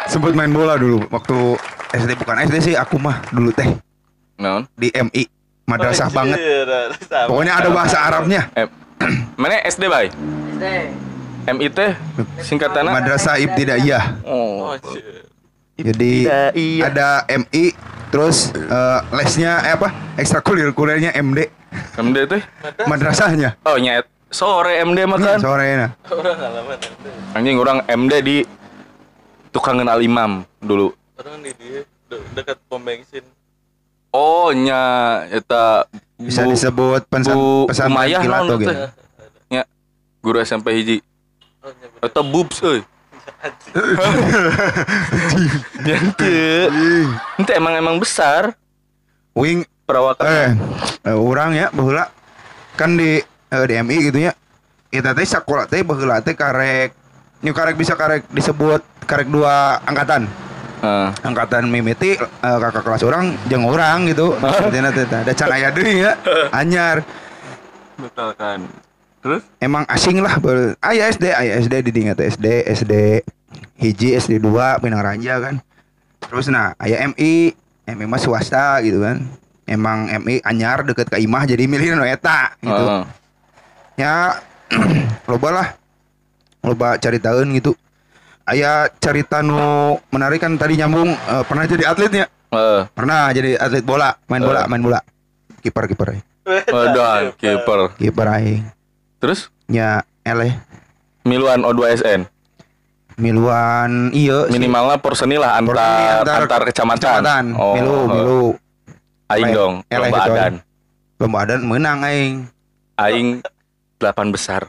Sempet 0.07 0.35
main 0.35 0.51
bola 0.51 0.75
dulu 0.75 1.07
waktu 1.07 1.55
SD 1.95 2.19
bukan 2.19 2.43
SD 2.43 2.55
sih 2.59 2.75
aku 2.75 2.99
mah 2.99 3.23
dulu 3.31 3.55
teh 3.55 3.65
Non. 4.41 4.67
di 4.75 4.91
MI 4.91 5.23
madrasah 5.63 6.11
Anjir, 6.11 6.17
banget. 6.19 6.37
Pokoknya 7.29 7.53
ada 7.63 7.69
bahasa 7.71 7.97
Arabnya. 8.03 8.51
Eh, 8.59 8.67
mana 9.41 9.63
SD 9.63 9.87
bay? 9.87 10.11
SD. 10.59 10.65
MIT 11.45 11.79
singkatannya? 12.39 12.91
Madrasah 12.91 13.35
Ibtidaiyah. 13.37 14.03
Oh. 14.23 14.71
Oh. 14.71 14.75
Jadi 15.75 16.27
Ibtidaiyah. 16.29 16.87
ada 16.87 17.07
MI 17.27 17.73
terus 18.07 18.53
eh, 18.53 18.99
lesnya 19.11 19.59
eh 19.63 19.73
apa? 19.73 19.89
Ekstrakurikulernya 20.15 21.11
MD. 21.15 21.49
MD 21.97 22.17
teh? 22.27 22.41
Madrasahnya. 22.85 23.57
Oh 23.63 23.75
nyet. 23.75 24.05
Sore 24.29 24.81
MD 24.81 25.05
makan. 25.05 25.37
Sore 25.37 25.67
nah. 25.75 25.89
Orang 26.07 26.37
halaman 26.37 26.77
nanti. 26.77 27.09
Anjing 27.33 27.57
orang 27.57 27.79
MD 27.85 28.13
di 28.21 28.37
tukangan 29.49 29.85
al 29.85 30.01
imam 30.01 30.41
dulu. 30.57 30.89
Orang 31.13 31.41
di 31.41 31.53
dia 31.53 31.81
de- 32.07 32.25
dekat 32.33 32.57
pom 32.65 32.81
bensin. 32.81 33.21
Oh 34.09 34.49
nya 34.49 34.81
eta 35.27 35.85
Bisa 36.13 36.45
Bu- 36.45 36.53
disebut 36.53 37.01
pensan, 37.09 37.33
Bu 37.33 37.65
pesantren 37.65 37.93
Umayyah 37.93 38.21
kilato 38.21 38.53
gitu. 38.57 38.73
Nya 39.49 39.65
guru 40.21 40.37
SMP 40.39 40.77
hiji. 40.77 40.97
Oh. 41.63 41.71
Eta 42.03 42.19
boobs 42.19 42.59
euy. 42.59 42.83
Yang 45.87 46.05
teu. 46.19 46.67
Ente 47.39 47.51
emang 47.55 47.79
emang 47.79 47.95
besar 48.03 48.51
Wing 49.31 49.63
perawakan. 49.87 50.27
eh, 50.27 50.51
eh 51.07 51.15
orang 51.15 51.55
ya 51.55 51.71
baheula 51.71 52.11
kan 52.75 52.99
di 52.99 53.23
eh, 53.23 53.63
di 53.63 53.73
MI 53.79 53.97
gitu 54.11 54.19
ya. 54.27 54.35
Kita 54.91 55.15
teh 55.15 55.23
sekolah 55.23 55.71
teh 55.71 55.87
baheula 55.87 56.19
teh 56.19 56.35
karek 56.35 56.91
Ini 57.43 57.51
karek 57.51 57.75
bisa 57.79 57.95
karek 57.95 58.27
disebut 58.31 58.83
karek 59.07 59.31
dua 59.31 59.79
angkatan. 59.87 60.27
Heeh. 60.83 61.07
Angkatan 61.23 61.71
mimiti 61.71 62.19
eh, 62.19 62.57
kakak 62.59 62.83
kelas 62.83 63.07
orang 63.07 63.39
jeung 63.47 63.63
orang 63.63 64.11
gitu. 64.11 64.35
Artinya 64.35 64.91
teh 64.91 65.07
teh, 65.07 65.21
da 65.23 65.31
can 65.31 65.47
aya 65.47 65.71
deui 65.71 66.03
ya. 66.03 66.19
Anyar. 66.51 67.07
Betul 67.95 68.35
kan. 68.35 68.67
Terus? 69.23 69.41
Emang 69.57 69.87
asing 69.87 70.19
lah 70.19 70.35
bel- 70.35 70.75
aya 70.77 71.07
SD, 71.07 71.31
aya 71.31 71.55
SD 71.57 71.79
di 71.81 71.91
dingat 71.95 72.19
SD, 72.19 72.67
SD 72.67 73.23
hiji, 73.79 74.13
SD 74.13 74.37
2 74.37 74.83
Pinang 74.83 74.99
Ranja 74.99 75.39
kan. 75.39 75.55
Terus 76.19 76.51
nah, 76.51 76.75
aya 76.75 77.07
MI, 77.07 77.55
MI 77.85 78.03
mah 78.03 78.19
swasta 78.19 78.83
gitu 78.83 78.99
kan. 78.99 79.23
Emang 79.63 80.11
MI 80.19 80.43
anyar 80.43 80.83
deket 80.83 81.07
ke 81.07 81.17
Imah 81.17 81.47
jadi 81.47 81.63
milih 81.63 81.95
nu 81.95 82.03
eta 82.03 82.51
gitu. 82.59 82.75
Heeh. 82.75 83.03
Ya 83.95 84.43
loba 85.31 85.49
lah. 85.53 85.67
Loba 86.59 86.99
cari 86.99 87.15
tahun 87.17 87.55
gitu. 87.55 87.71
Aya 88.43 88.91
cerita 88.99 89.39
nu 89.39 89.55
menarik 90.11 90.43
kan 90.43 90.51
tadi 90.53 90.75
nyambung 90.75 91.07
eh, 91.07 91.43
pernah 91.47 91.63
jadi 91.63 91.87
atletnya. 91.87 92.27
Heeh. 92.51 92.91
Pernah 92.91 93.31
jadi 93.31 93.55
atlet 93.55 93.87
bola, 93.87 94.11
main 94.27 94.43
bola, 94.43 94.61
Eh. 94.61 94.67
main 94.67 94.83
bola. 94.83 94.99
Kiper 95.63 95.87
kiper 95.87 96.11
aing. 96.11 96.25
Waduh, 96.43 97.31
kiper. 97.39 97.79
Kiper 97.95 98.27
aing. 98.29 98.67
Terus 99.23 99.47
Nya 99.65 100.03
eleh 100.21 100.51
Miluan 101.23 101.63
O2SN. 101.63 102.27
miluan 103.13 104.09
iya. 104.09 104.49
Minimalnya 104.49 104.97
porsenil 104.97 105.39
lah 105.39 105.55
antar 105.55 106.25
Porsi 106.25 106.41
antar, 106.41 106.61
kecamatan. 106.65 107.43
Oh, 107.53 107.77
milu 107.77 107.97
milu 108.09 108.41
Aing 109.29 109.47
Eleh- 109.47 109.55
dong, 109.55 109.73
eleh 109.87 110.09
lomba 110.09 110.17
gitu, 110.19 110.33
adan. 110.33 110.53
lomba 111.15 111.37
adan 111.39 111.61
menang 111.63 111.99
aing 112.03 112.33
Aing 112.95 113.27
delapan 113.95 114.27
besar. 114.29 114.61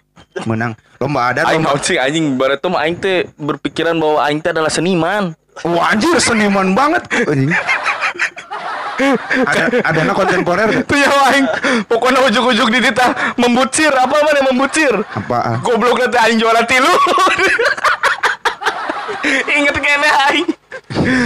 menang 0.44 0.76
lomba 1.00 1.32
adan 1.32 1.44
Aing 1.46 1.58
lomba 1.58 1.73
naon 1.73 1.80
sih 1.82 1.96
anjing 1.96 2.37
barat 2.37 2.61
tuh 2.61 2.70
aing 2.75 2.94
teh 2.94 3.25
berpikiran 3.34 3.96
bahwa 3.96 4.23
aing 4.23 4.38
teh 4.38 4.52
adalah 4.52 4.68
seniman. 4.68 5.32
wah 5.64 5.90
anjir 5.90 6.14
seniman 6.18 6.75
banget 6.75 7.02
anjing 7.25 7.49
ada 9.45 9.63
ada 9.83 10.13
kontemporer. 10.15 10.69
Tuh 10.87 10.99
ya 10.99 11.11
aing 11.33 11.47
pokoknya 11.87 12.21
ujuk-ujuk 12.31 12.69
di 12.71 12.79
ditah 12.91 13.35
membucir 13.37 13.91
apa 13.91 14.17
mana 14.23 14.41
membucir. 14.49 14.93
apa 14.95 15.59
Goblok 15.61 15.99
nanti 15.99 16.19
aing 16.19 16.39
jualan 16.39 16.67
tilu. 16.67 16.93
Ingat 19.49 19.77
kene 19.77 20.11
aing. 20.31 20.47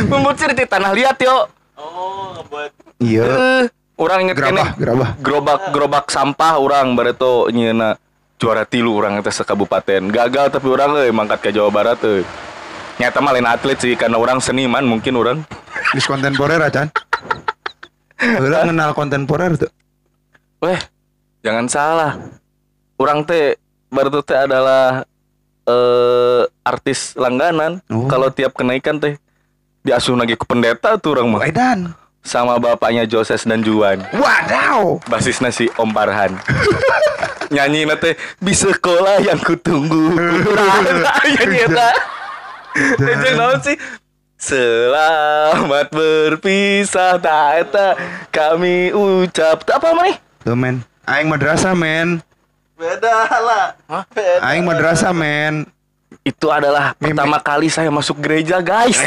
Membucir 0.07 0.51
di 0.55 0.65
tanah 0.65 0.93
liat 0.95 1.19
yo. 1.21 1.51
Oh, 1.79 2.35
ngebuat 2.35 2.71
iya 2.99 3.23
Eh, 3.23 3.65
orang 3.95 4.27
inget 4.27 4.35
kene. 4.35 4.51
gerabah 4.51 4.69
gerabah 4.75 5.11
gerobak 5.23 5.61
gerobak 5.71 6.07
sampah 6.11 6.59
orang 6.59 6.99
bareto 6.99 7.47
nyeuna 7.55 7.95
juara 8.35 8.67
tilu 8.67 8.99
orang 8.99 9.23
itu 9.23 9.31
sekabupaten 9.31 10.11
gagal 10.11 10.51
tapi 10.51 10.67
orang 10.67 10.99
euy 10.99 11.15
mangkat 11.15 11.39
ke 11.39 11.51
Jawa 11.55 11.71
Barat 11.71 12.03
euy 12.03 12.27
nyata 12.99 13.23
mah 13.23 13.31
lain 13.31 13.47
atlet 13.47 13.79
sih 13.79 13.95
karena 13.95 14.19
orang 14.19 14.43
seniman 14.43 14.83
mungkin 14.83 15.15
orang 15.15 15.39
dis 15.95 16.03
kontemporer 16.03 16.59
acan 16.59 16.91
Heula 18.19 18.67
kenal 18.67 18.91
kontemporer 18.95 19.55
tuh. 19.55 19.71
Weh 20.63 20.79
jangan 21.47 21.67
salah. 21.71 22.13
Orang 22.99 23.23
teh 23.23 23.55
bareto 23.89 24.21
teh 24.27 24.35
adalah 24.35 25.07
eh 25.69 26.43
artis 26.67 27.15
langganan. 27.15 27.79
Oh. 27.89 28.11
kalau 28.11 28.29
tiap 28.35 28.59
kenaikan 28.59 28.99
teh 28.99 29.17
diasuh 29.87 30.19
lagi 30.19 30.35
ke 30.35 30.45
pendeta 30.45 30.99
tuh 30.99 31.15
orang 31.15 31.27
mah. 31.31 31.43
Edan 31.47 31.95
sama 32.27 32.59
bapaknya 32.61 33.07
Joses 33.09 33.47
dan 33.47 33.63
Juan. 33.63 34.05
Wadaw. 34.13 35.01
Basisnya 35.09 35.55
si 35.55 35.71
Om 35.79 35.91
Parhan 35.95 36.37
nyanyi 37.49 37.89
nate 37.89 38.17
di 38.39 38.53
sekolah 38.53 39.25
yang 39.25 39.41
kutunggu. 39.41 40.15
Nyanyi 41.35 41.59
eta 41.65 41.91
Jeung 43.01 43.37
naon 43.41 43.59
sih 43.65 43.77
Selamat 44.39 45.91
berpisah 45.91 47.19
tak 47.19 47.67
eta 47.67 47.99
kami 48.31 48.95
ucap 48.95 49.67
apa 49.67 49.91
mana 49.91 50.15
tuh 50.47 50.55
men. 50.55 50.79
Aing 51.11 51.27
madrasah 51.27 51.75
men. 51.75 52.23
Beda 52.79 53.27
lah. 53.27 53.75
Beda. 54.15 54.39
aing 54.47 54.63
madrasah 54.63 55.11
men. 55.11 55.67
Itu 56.23 56.55
adalah 56.55 56.95
Mimi. 57.03 57.19
pertama 57.19 57.43
kali 57.43 57.67
saya 57.67 57.91
masuk 57.91 58.23
gereja 58.23 58.63
guys. 58.63 58.95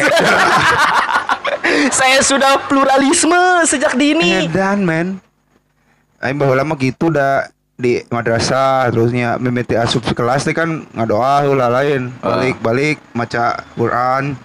Saya 1.95 2.19
sudah 2.19 2.67
pluralisme 2.67 3.63
sejak 3.63 3.95
dini. 3.95 4.51
Edan 4.51 4.83
men. 4.83 5.23
Aing 6.19 6.35
baheula 6.35 6.67
mah 6.67 6.75
gitu 6.75 7.07
dah 7.07 7.47
di 7.79 8.03
madrasah 8.11 8.91
terusnya 8.91 9.39
mimiti 9.39 9.79
asup 9.79 10.03
sekelas 10.03 10.43
teh 10.43 10.51
kan 10.51 10.83
ngadoa 10.91 11.47
heula 11.47 11.71
lain. 11.71 12.11
Balik 12.19 12.59
balik 12.59 12.97
maca 13.15 13.63
Quran 13.79 14.35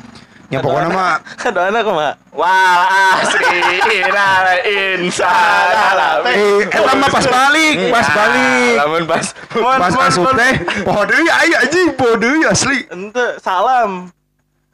ya 0.50 0.58
pokoknya 0.62 0.90
mah 0.90 1.18
Ada 1.38 1.70
anak 1.70 1.86
mah. 1.90 2.14
Wal 2.36 2.82
asrina 3.22 4.58
insan 4.62 5.98
eh 6.26 6.66
eta 6.66 6.92
mah 6.94 7.08
pas 7.10 7.26
balik 7.26 7.90
pas 7.90 8.06
balik. 8.10 8.74
Lamun 8.78 9.04
pas 9.06 9.26
pas 9.54 9.94
asup 10.06 10.30
teh 10.34 10.54
poho 10.86 11.02
deui 11.06 11.26
aya 11.30 11.66
anjing 11.66 11.94
poho 11.94 12.14
deui 12.18 12.44
asli. 12.46 12.86
Ente 12.90 13.38
salam. 13.42 14.10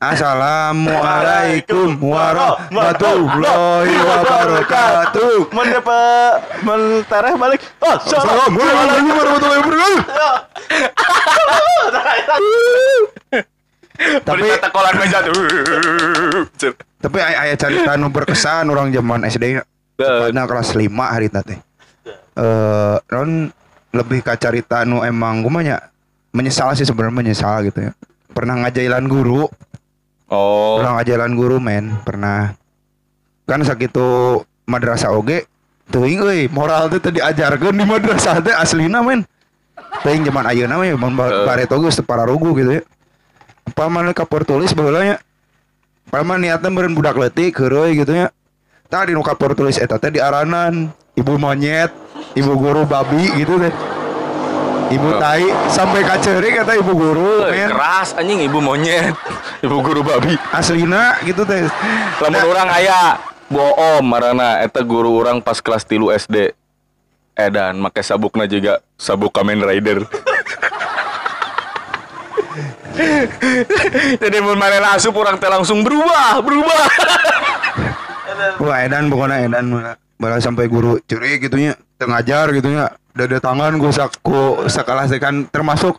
Assalamualaikum 0.02 1.94
warahmatullahi 2.02 3.94
wabarakatuh. 4.02 5.46
Mun 5.54 5.66
dia 5.70 5.78
pe 5.78 6.02
mun 6.66 7.06
tareh 7.06 7.38
balik. 7.38 7.62
Oh, 7.78 7.94
salam. 8.02 8.50
Assalamualaikum 8.50 9.14
warahmatullahi 9.14 9.62
wabarakatuh 9.62 10.34
tapi 14.26 14.46
takolan 14.58 14.94
meja 14.98 15.18
tuh. 15.24 15.34
tapi 17.02 17.18
aya 17.18 17.48
aya 17.48 17.54
cerita 17.58 17.98
nu 17.98 18.08
berkesan 18.10 18.70
orang 18.70 18.94
zaman 18.94 19.26
SD. 19.26 19.60
Nah 20.32 20.44
kelas 20.46 20.74
5 20.74 20.88
hari 20.92 21.28
tadi. 21.28 21.56
Eh 22.38 22.96
non 23.12 23.50
lebih 23.92 24.24
ke 24.24 24.32
carita 24.40 24.88
nu 24.88 25.04
emang 25.04 25.44
gue 25.44 25.68
nya 25.68 25.92
menyesal 26.32 26.72
sih 26.72 26.86
sebenarnya 26.88 27.14
menyesal 27.14 27.66
gitu 27.68 27.90
ya. 27.90 27.92
Pernah 28.32 28.64
ngajailan 28.64 29.04
guru? 29.10 29.46
Oh. 30.32 30.80
pernah 30.80 30.96
ngajailan 30.96 31.32
guru 31.36 31.60
men. 31.60 31.92
Pernah. 32.08 32.56
Kan 33.44 33.60
sakitu 33.68 34.40
madrasah 34.64 35.12
oge 35.12 35.44
teuing 35.92 36.24
euy 36.24 36.48
moral 36.48 36.88
teh 36.88 37.04
teu 37.04 37.12
diajarkeun 37.12 37.76
di 37.76 37.84
madrasah 37.84 38.40
teh 38.40 38.54
aslina 38.56 39.04
men. 39.04 39.28
Teuing 40.00 40.24
zaman 40.24 40.48
ayeuna 40.48 40.80
mah 40.80 40.88
ya 40.88 40.96
mun 40.96 41.12
oge 41.12 41.68
geus 41.68 42.00
teu 42.00 42.06
pararugu 42.08 42.56
gitu 42.56 42.80
ya 42.80 42.82
apa 43.72 43.88
mana 43.88 44.12
kapur 44.12 44.44
tulis 44.44 44.76
baheula 44.76 45.00
nya 45.00 45.16
Paman 46.12 46.44
niatnya 46.44 46.68
meureun 46.68 46.92
budak 46.92 47.16
leutik 47.16 47.56
heureuy 47.56 47.96
gitu 47.96 48.12
ya 48.12 48.28
tadi 48.92 49.16
nu 49.16 49.24
kapur 49.24 49.56
tulis 49.56 49.80
eta 49.80 49.96
teh 49.96 50.12
diaranan 50.12 50.92
ibu 51.16 51.40
monyet 51.40 51.88
ibu 52.36 52.52
guru 52.52 52.84
babi 52.84 53.32
gitu 53.32 53.56
teh 53.56 53.72
ibu 54.92 55.08
Oh. 55.08 55.16
tai 55.16 55.48
sampai 55.72 56.04
kaceri 56.04 56.52
kata 56.52 56.76
ibu 56.76 56.92
guru 56.92 57.48
Eh, 57.48 57.64
men 57.64 57.72
keras 57.72 58.12
anjing 58.12 58.44
ibu 58.44 58.60
monyet. 58.60 59.16
Ibu 59.64 59.80
guru 59.80 60.04
babi. 60.04 60.36
aslina 60.52 61.16
gitu 61.24 61.48
teh 61.48 61.64
Lamun 62.20 62.36
Nah, 62.36 62.44
orang 62.44 62.68
aya 62.68 63.00
boom 63.48 64.04
marana 64.04 64.60
eta 64.60 64.84
guru 64.84 65.16
orang 65.16 65.40
pas 65.40 65.64
kelas 65.64 65.88
tilu 65.88 66.12
SD. 66.12 66.52
Edan 67.32 67.80
make 67.80 68.04
sabukna 68.04 68.44
juga 68.44 68.84
sabuk 69.00 69.32
Kamen 69.32 69.64
Rider. 69.64 70.04
Jadi 74.22 74.36
mun 74.40 74.56
manehna 74.56 74.94
asup 74.94 75.16
urang 75.16 75.36
teh 75.36 75.48
langsung 75.48 75.80
berubah, 75.80 76.40
berubah. 76.40 76.82
Wah 78.64 78.78
edan 78.82 79.08
pokoknya 79.10 79.36
edan 79.48 79.66
malah 80.18 80.38
sampai 80.38 80.70
guru 80.70 81.02
curi 81.02 81.38
gitunya 81.38 81.74
tengajar 81.98 82.50
gitunya 82.54 82.94
dada 83.10 83.38
tangan 83.42 83.74
gue 83.74 83.90
saku 83.90 84.66
sekelas 84.70 85.10
kan 85.18 85.46
termasuk 85.50 85.98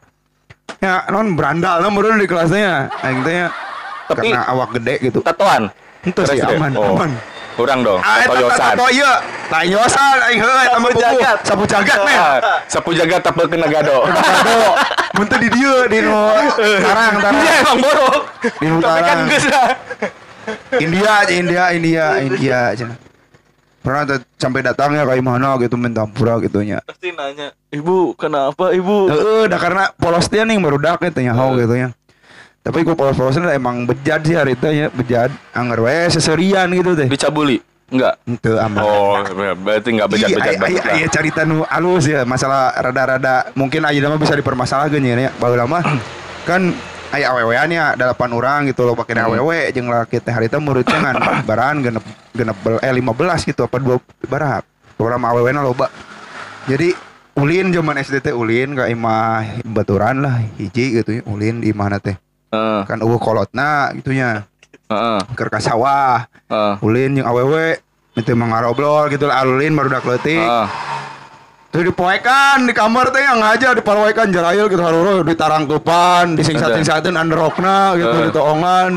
ya 0.80 1.04
non 1.12 1.36
berandal 1.36 1.84
non 1.84 1.92
baru 1.92 2.16
di 2.16 2.28
kelasnya 2.28 2.88
nah 2.90 3.12
gitu 3.12 3.30
ya 3.30 3.48
Tapi- 4.08 4.32
karena 4.32 4.42
awak 4.48 4.80
gede 4.80 4.96
gitu 5.12 5.20
Tatoan. 5.24 5.72
Itu 6.04 6.20
sih, 6.28 6.40
aman, 6.44 6.76
Oh. 6.76 7.00
aman. 7.00 7.16
Urang 7.54 7.80
dong. 7.82 8.00
ah 8.00 8.18
tato 8.20 8.34
eta 8.34 8.42
yosan. 8.42 8.66
tato 8.74 8.86
iya 8.90 9.12
lain 9.48 9.70
yosan 9.72 10.18
aing 10.26 10.40
eta 10.40 10.78
mah 10.78 10.90
Sapu 10.90 11.00
jagat. 11.00 11.38
sapu 11.44 11.64
jagat 11.64 12.00
men 12.02 12.18
Ah, 12.18 12.38
Sapu 12.66 12.90
jaga 12.92 13.16
tapel 13.20 13.46
kena 13.46 13.68
gado. 13.68 14.04
Kado, 14.04 14.58
muntah 15.14 15.38
di 15.38 15.50
dia 15.50 15.76
di 15.86 16.00
nu 16.00 16.18
tarang 16.58 17.14
tarang 17.16 17.36
Iya 17.40 17.54
emang 17.62 17.78
borok. 17.80 18.22
di 18.42 18.68
Tapi 18.68 18.82
kan 18.82 18.82
tarang 18.82 19.20
geus. 19.28 19.46
India 20.76 21.12
aja 21.16 21.32
India 21.32 21.64
India 21.72 22.06
India 22.20 22.58
aja 22.72 22.86
pernah 23.80 24.02
tuh 24.06 24.20
sampai 24.34 24.60
datangnya 24.60 25.04
kayak 25.04 25.20
mana 25.22 25.56
gitu 25.58 25.76
minta 25.76 26.04
pura 26.06 26.40
gitunya 26.40 26.80
Pasti 26.82 27.12
nanya, 27.12 27.52
"Ibu, 27.68 28.16
kenapa, 28.16 28.72
Ibu?" 28.72 28.96
Heeh, 29.08 29.42
dah 29.46 29.60
karena 29.60 29.92
polos 29.94 30.26
dia 30.26 30.42
nih 30.42 30.56
baru 30.56 30.80
dak 30.80 31.04
gitu 31.04 31.20
ya, 31.20 31.32
hau 31.32 31.52
gitu 31.54 31.76
ya. 31.76 31.92
Tapi 32.64 32.80
gue 32.82 32.96
polos-polosnya 32.96 33.52
emang 33.52 33.84
bejat 33.84 34.24
sih 34.24 34.40
hari 34.40 34.56
itu 34.56 34.64
ya, 34.66 34.88
bejat. 34.88 35.30
Anggar 35.52 35.84
we 35.84 36.08
seserian 36.08 36.72
gitu 36.72 36.96
teh. 36.96 37.12
Dicabuli? 37.12 37.60
Enggak. 37.92 38.16
Itu 38.24 38.56
aman. 38.56 38.80
Oh, 38.80 39.20
berarti 39.60 39.92
enggak 39.92 40.10
bejat-bejat 40.10 40.56
Iya, 40.56 40.60
banget. 40.64 40.80
iya, 40.80 40.92
iya, 40.96 41.08
cerita 41.12 41.44
nu 41.44 41.68
alus 41.68 42.08
ya, 42.08 42.24
masalah 42.24 42.72
rada-rada 42.74 43.52
mungkin 43.54 43.84
aja 43.84 44.08
mah 44.08 44.16
bisa 44.16 44.34
dipermasalahkan 44.34 45.04
ya, 45.04 45.28
ya. 45.28 45.32
Baru 45.36 45.60
lama 45.60 45.84
kan 46.48 46.72
aya 47.12 47.36
awewean 47.36 47.68
ya, 47.68 47.94
delapan 47.94 48.32
orang 48.32 48.60
gitu 48.66 48.88
loh 48.88 48.96
pakai 48.96 49.20
awewe 49.20 49.68
jeung 49.70 49.92
laki 49.92 50.18
teh 50.18 50.32
hari 50.32 50.48
itu 50.48 50.58
muridnya 50.58 50.98
kan 50.98 51.16
baran 51.44 51.84
genep 51.84 52.02
genep 52.32 52.58
bel- 52.64 52.80
eh 52.80 52.90
15 52.90 53.44
gitu 53.44 53.68
apa 53.68 53.76
dua 53.78 54.00
barak. 54.26 54.64
Orang 54.98 55.20
awewena 55.22 55.60
loba. 55.60 55.92
Jadi 56.64 56.96
ulin 57.36 57.76
zaman 57.76 58.00
SD 58.00 58.24
teh 58.24 58.32
ulin 58.32 58.72
ka 58.72 58.88
imah 58.88 59.60
baturan 59.68 60.24
lah 60.24 60.40
hiji 60.56 61.04
gitu 61.04 61.20
ya 61.20 61.22
ulin 61.28 61.60
di 61.60 61.76
mana 61.76 62.00
teh 62.00 62.16
Heeh, 62.54 62.80
kan 62.86 63.02
eueuh 63.02 63.18
kolotna 63.18 63.90
gitu 63.98 64.14
nya. 64.14 64.46
Heeh, 64.94 65.20
keur 65.34 65.50
ka 65.50 65.58
sawah. 65.58 66.30
Heeh. 66.54 66.74
ulin 66.86 67.18
jeung 67.18 67.26
awewe 67.26 67.82
itu 68.14 68.30
mengarobrol 68.38 69.10
gitu 69.10 69.26
lah 69.26 69.42
ulin 69.42 69.74
baru 69.74 69.90
dak 69.90 70.06
leutik. 70.06 70.38
Heeh. 70.38 70.68
Tuh 71.74 71.82
dipoekan 71.82 72.70
di 72.70 72.74
kamar 72.78 73.10
teh 73.10 73.26
yang 73.26 73.42
ngajar 73.42 73.74
diparoekan 73.74 74.30
jarail 74.30 74.70
gitu 74.70 74.86
haruro 74.86 75.26
ditarangkupan 75.26 76.38
disingsatin-singsatin 76.38 77.18
underrokna 77.18 77.98
gitu 77.98 78.14
Eh. 78.14 78.24
ditoongan 78.30 78.90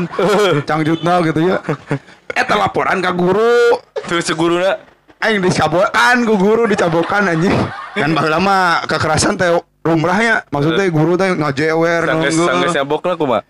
cangjutna 0.61 1.25
gitu 1.25 1.41
ya. 1.41 1.57
Eta 2.37 2.53
laporan 2.53 3.01
ke 3.01 3.09
guru. 3.17 3.81
Terus 4.05 4.29
seguruna. 4.29 4.77
Aing 5.17 5.41
dicabokan 5.41 6.21
ku 6.29 6.37
guru 6.37 6.69
dicabokan 6.69 7.33
anjing. 7.33 7.57
Kan 7.97 8.13
baheula 8.13 8.37
mah 8.37 8.85
kekerasan 8.85 9.33
teh 9.33 9.49
rumrahnya 9.87 10.43
maksudnya 10.47 10.85
guru 10.87 11.15
teh 11.15 11.31
ngajewer 11.31 12.01
sanggeus 12.03 12.35
sanggeus 12.35 12.75
nyabok 12.75 13.01
lah 13.03 13.15
kumaha. 13.15 13.41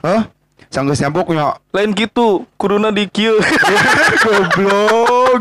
hah 0.00 0.22
sanggeus 0.68 1.00
nyabok 1.00 1.32
nya 1.32 1.56
Lain 1.70 1.92
gitu, 1.92 2.44
kuduna 2.56 2.88
di 2.88 3.06
kieu. 3.06 3.36
goblok 4.22 5.40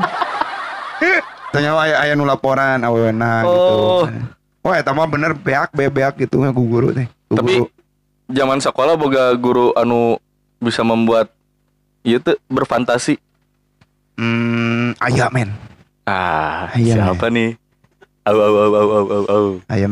tanya 1.52 1.72
aya 1.78 1.96
aya 2.02 2.14
nu 2.14 2.24
laporan 2.24 2.80
awewena 2.80 3.44
gitu 3.44 3.56
Oh. 3.56 4.04
wah 4.62 4.76
eta 4.76 4.92
mah 4.92 5.06
bener 5.06 5.32
beak 5.32 5.72
beak 5.72 6.16
gitu 6.18 6.44
ku 6.52 6.64
guru 6.66 6.92
teh 6.92 7.08
Tapi 7.28 7.64
guru. 7.64 7.72
zaman 8.28 8.60
sekolah 8.60 8.96
boga 8.96 9.32
guru 9.34 9.72
anu 9.74 10.20
bisa 10.58 10.82
membuat 10.82 11.32
ieu 12.02 12.18
teh 12.18 12.36
berfantasi. 12.46 13.16
hmm 14.16 14.96
aya 14.98 15.28
men 15.30 15.52
Ah, 16.06 16.70
Iya, 16.78 17.02
siapa 17.02 17.34
nih? 17.34 17.58
Au 18.30 18.38
au 18.38 18.54
au 18.54 18.70
au 18.70 18.86
au 18.86 19.06
au 19.10 19.24
au. 19.26 19.46
aya 19.66 19.90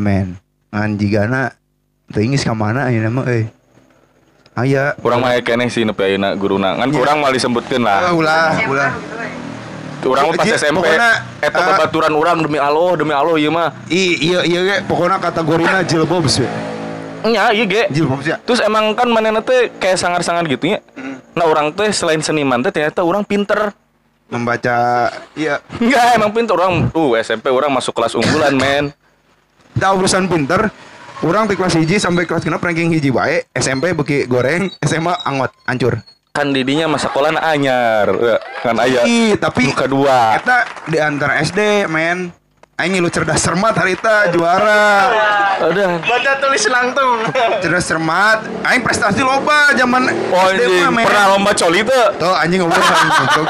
men 0.74 0.90
ngan 0.90 0.98
jigana 0.98 1.42
teuing 2.10 2.34
geus 2.34 2.42
ka 2.42 2.50
mana 2.50 2.90
ayeuna 2.90 3.06
mah 3.08 3.24
euy 3.24 3.46
aya 4.54 4.98
Urang 4.98 5.22
mah 5.22 5.38
keneh 5.38 5.70
sih 5.70 5.86
nepi 5.86 6.02
ayeuna 6.04 6.34
guruna. 6.34 6.74
Ngan 6.74 6.90
Iya. 6.90 6.98
urang 6.98 7.18
mah 7.20 7.30
disebutkeun 7.30 7.82
Ah, 7.82 8.02
lah. 8.02 8.10
ulah 8.10 8.50
ulah 8.66 8.92
Urang 10.04 10.24
mah 10.28 10.34
pas 10.36 10.44
Ji, 10.44 10.52
SMP 10.52 10.84
pokona, 10.84 11.10
eta 11.40 11.56
ah, 11.56 11.64
babaturan 11.64 12.12
urang 12.12 12.38
demi 12.38 12.58
Allah, 12.58 12.90
demi 12.92 13.14
Allah 13.14 13.34
ieu 13.34 13.48
mah. 13.48 13.70
iya 13.86 14.42
iya 14.42 14.60
ge 14.60 14.76
pokona 14.84 15.16
kategorina 15.16 15.80
jilbobs 15.80 16.42
we 16.42 16.48
Nya 17.24 17.50
ieu 17.50 17.64
ge. 17.64 17.88
jilbobs 17.88 18.26
ya 18.26 18.36
Terus 18.36 18.58
emang 18.60 18.92
kan 18.92 19.06
manehna 19.08 19.40
teh 19.40 19.70
kayak 19.72 19.96
sangar-sangar 19.96 20.44
gitu 20.44 20.68
ya. 20.68 20.82
Nah, 21.32 21.46
orang 21.46 21.70
teh 21.72 21.88
selain 21.88 22.18
seniman 22.18 22.60
teh 22.60 22.70
ternyata 22.70 23.00
orang 23.00 23.22
pinter. 23.22 23.70
membaca 24.24 25.08
iya 25.32 25.60
Enggak, 25.78 26.16
emang 26.16 26.30
pinter 26.32 26.52
orang. 26.52 26.90
Uh, 26.90 27.14
SMP 27.16 27.48
orang 27.48 27.70
masuk 27.70 27.92
kelas 27.92 28.12
unggulan, 28.12 28.52
men. 28.52 28.90
Da 29.84 29.92
urusan 29.92 30.24
pinter 30.32 30.72
Orang 31.20 31.44
di 31.44 31.60
kelas 31.60 31.76
hiji 31.76 32.00
sampai 32.00 32.24
kelas 32.24 32.40
genep 32.40 32.64
ranking 32.64 32.88
hiji 32.88 33.12
bae 33.12 33.44
SMP 33.52 33.92
beki 33.92 34.24
goreng 34.24 34.72
SMA 34.80 35.12
angot 35.28 35.52
hancur 35.68 36.00
Kan 36.34 36.50
didinya 36.50 36.90
masa 36.90 37.06
sekolah 37.06 37.30
anyar. 37.46 38.10
Ya, 38.10 38.42
Kan 38.58 38.74
aya. 38.82 39.06
Ih, 39.06 39.38
tapi 39.38 39.70
kedua. 39.70 40.34
Eta 40.34 40.66
di 40.90 40.98
antara 40.98 41.38
SD 41.38 41.86
men 41.86 42.34
Aing 42.74 42.98
lu 42.98 43.06
cerdas 43.06 43.38
cermat 43.38 43.70
harita 43.78 44.34
juara 44.34 45.14
Udah. 45.62 46.02
Baca 46.02 46.32
tulis 46.42 46.66
langsung. 46.66 47.22
cerdas 47.62 47.86
cermat 47.86 48.50
Aing 48.66 48.82
prestasi 48.82 49.22
loba 49.22 49.70
zaman 49.78 50.10
Oh, 50.34 50.50
SD 50.50 50.82
mah 50.82 50.90
men 50.90 51.06
pernah 51.06 51.38
lomba 51.38 51.54
coli 51.54 51.86
tuh. 51.86 52.06
Tuh 52.18 52.34
anjing 52.34 52.66
ngobrol 52.66 52.82
kan 52.82 52.98
goblok. 53.14 53.48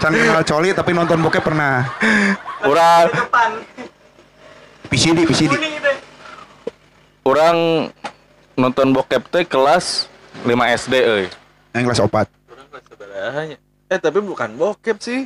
Can 0.00 0.12
kenal 0.16 0.44
coli 0.48 0.68
tapi 0.72 0.90
nonton 0.96 1.20
bokep 1.20 1.44
pernah 1.44 1.84
Depan. 2.64 3.50
PCD 4.92 5.24
PCD 5.24 5.48
Kuning 5.48 5.74
itu. 5.74 5.92
orang 7.24 7.88
nonton 8.54 8.92
bokep 8.92 9.24
teh 9.26 9.44
kelas 9.44 10.04
5 10.42 10.52
SD 10.76 10.94
euy. 10.98 11.24
Yang 11.72 11.82
kelas 11.86 12.00
opat 12.02 12.26
Orang 12.46 12.66
kelas 12.68 12.84
sebelahnya. 12.86 13.56
Eh 13.88 13.98
tapi 13.98 14.20
bukan 14.20 14.52
bokep 14.52 14.96
sih. 14.98 15.20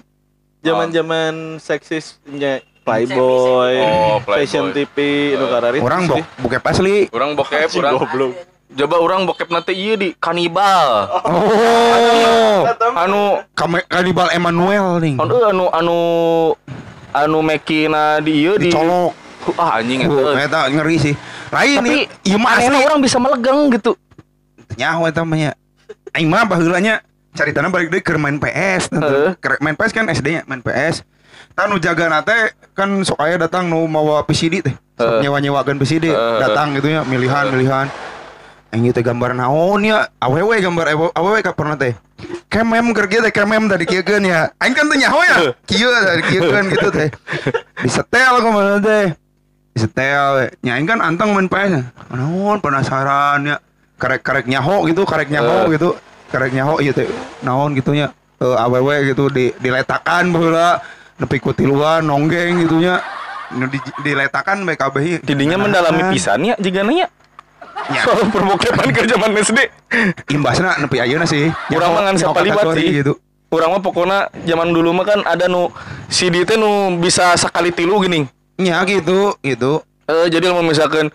Zaman-zaman 0.62 1.58
seksisnya 1.58 2.62
Playboy, 2.80 3.74
Oh, 3.76 4.18
Playboy. 4.20 4.34
Fashion 4.40 4.70
TV, 4.70 4.96
nu 5.34 5.46
kararit 5.48 5.78
Orang 5.78 6.06
bok 6.06 6.22
bokep 6.40 6.62
asli 6.64 6.96
Orang 7.10 7.34
bokep, 7.34 7.66
Anjing, 7.66 7.82
orang 7.82 7.94
goblok. 7.96 8.32
Coba 8.68 8.96
orang 8.96 9.20
bokep 9.24 9.48
nanti 9.48 9.72
iya 9.72 9.94
di 9.94 10.10
kanibal. 10.12 11.10
Oh 11.22 12.66
Anu 12.94 13.42
Kame- 13.52 13.86
Kanibal 13.86 14.30
Emmanuel 14.30 14.98
nih 14.98 15.14
anu 15.16 15.34
anu 15.40 15.64
anu 15.68 15.98
anu 17.12 17.38
mekina 17.40 18.18
di 18.18 18.42
ieu 18.42 18.54
di 18.54 18.68
Dicolok 18.68 19.14
Ah 19.62 19.78
anjing 19.80 20.04
eta. 20.04 20.12
Uh, 20.12 20.36
Eta 20.36 20.60
ngeri 20.70 20.96
sih. 20.98 21.14
Lain 21.54 21.78
Tapi 21.78 21.88
nih 21.88 22.00
Iya 22.26 22.36
mah 22.36 22.58
orang 22.58 22.98
bisa 22.98 23.16
melegang 23.22 23.70
gitu. 23.70 23.94
nyaho 24.76 25.06
eta 25.06 25.22
mah 25.22 25.38
nya 25.38 25.50
aing 26.12 26.26
mah 26.26 26.44
baheula 26.44 26.82
nya 26.82 27.00
caritana 27.32 27.70
balik 27.70 27.88
deui 27.88 28.02
keur 28.02 28.18
main 28.18 28.36
PS 28.36 28.90
Heeh. 28.90 29.38
Keur 29.38 29.56
main 29.62 29.78
PS 29.78 29.92
kan 29.94 30.04
SD 30.10 30.26
nya 30.36 30.42
main 30.44 30.60
PS 30.60 31.06
Tah 31.56 31.64
nu 31.64 31.80
jagana 31.80 32.20
teh 32.20 32.52
kan 32.76 32.88
sok 33.00 33.16
aya 33.16 33.40
datang 33.40 33.72
nu 33.72 33.88
mawa 33.88 34.20
PCD 34.26 34.60
teh. 34.60 34.74
Sok 34.96 35.08
Heeh. 35.08 35.20
nyewa-nyewakeun 35.24 35.80
PCD 35.80 36.12
Heeh. 36.12 36.38
datang 36.42 36.76
gitu 36.76 36.92
ya 36.92 37.00
milihan 37.08 37.48
milihan. 37.48 37.88
Aing 38.74 38.92
teh 38.92 39.00
gambar 39.00 39.32
naon 39.32 39.80
ya 39.80 40.10
awewe 40.20 40.58
gambar 40.60 40.92
awewe, 41.16 41.38
ka 41.40 41.56
pernah 41.56 41.78
teh. 41.78 41.96
Kemem 42.52 42.92
keur 42.92 43.08
kieu 43.08 43.24
teh 43.24 43.32
kemem 43.32 43.72
tadi 43.72 43.88
kieukeun 43.88 44.28
ya. 44.28 44.52
Aing 44.60 44.76
kan 44.76 44.84
teh 44.84 44.98
nyaho 45.00 45.20
ya 45.24 45.36
kieu 45.64 45.88
tadi 45.88 46.22
kieukeun 46.28 46.64
gitu 46.68 46.88
teh. 46.92 47.08
Disetel 47.80 48.34
kumaha 48.44 48.76
teh 48.82 49.04
setel 49.76 50.50
nyain 50.60 50.82
kan 50.82 50.98
anteng 50.98 51.30
main 51.30 51.46
PS 51.46 51.84
naon 52.08 52.58
penasaran 52.58 53.44
ya. 53.44 53.56
Karek 53.96 54.20
karek 54.20 54.44
nyaho 54.44 54.84
gitu 54.84 55.04
karek 55.04 55.28
nyaho 55.28 55.68
Eh. 55.68 55.76
gitu. 55.76 55.88
Karek 56.26 56.52
nyaho 56.52 56.80
gitu 56.80 57.04
naon 57.40 57.72
gitunya 57.72 58.10
eh 58.36 58.52
aww 58.54 58.76
gitu 59.02 59.28
di 59.28 59.52
diletakan 59.54 60.28
baheula 60.28 60.80
nepi 61.16 61.36
ku 61.38 61.52
tiluan 61.52 62.04
nonggeng 62.04 62.60
gitunya 62.60 63.00
di, 63.48 63.78
diletakan 64.02 64.64
BKB 64.64 65.24
Tidinya 65.24 65.56
mendalami 65.56 66.02
pisannya 66.10 66.56
jika 66.56 66.82
nanya 66.82 67.08
Ya. 67.86 68.02
soal 68.02 68.26
perbokepan 68.26 68.88
ke 68.88 69.04
zaman 69.06 69.30
SD. 69.36 69.60
imbasna 70.28 70.74
nepi 70.76 70.96
ayeuna 70.96 71.22
sih. 71.22 71.52
Urang 71.70 71.92
mah 71.92 72.02
ngan 72.04 72.16
Nyaho 72.16 72.32
sapalibat 72.32 72.64
sih. 72.74 72.88
gitu. 72.98 73.12
Urang 73.46 73.70
mah 73.70 73.80
pokoknya 73.80 74.18
zaman 74.42 74.72
dulu 74.72 74.90
mah 74.90 75.04
kan 75.04 75.20
ada 75.22 75.46
nu 75.46 75.70
CD 76.08 76.42
teh 76.42 76.56
nu 76.56 76.96
bisa 76.98 77.36
sekali 77.36 77.70
tilu 77.70 78.00
gini. 78.00 78.26
Ya 78.60 78.82
gitu 78.88 79.36
gitu 79.44 79.84
Eh 80.06 80.30
jadi 80.30 80.54
kalau 80.54 80.62
misalkan 80.62 81.10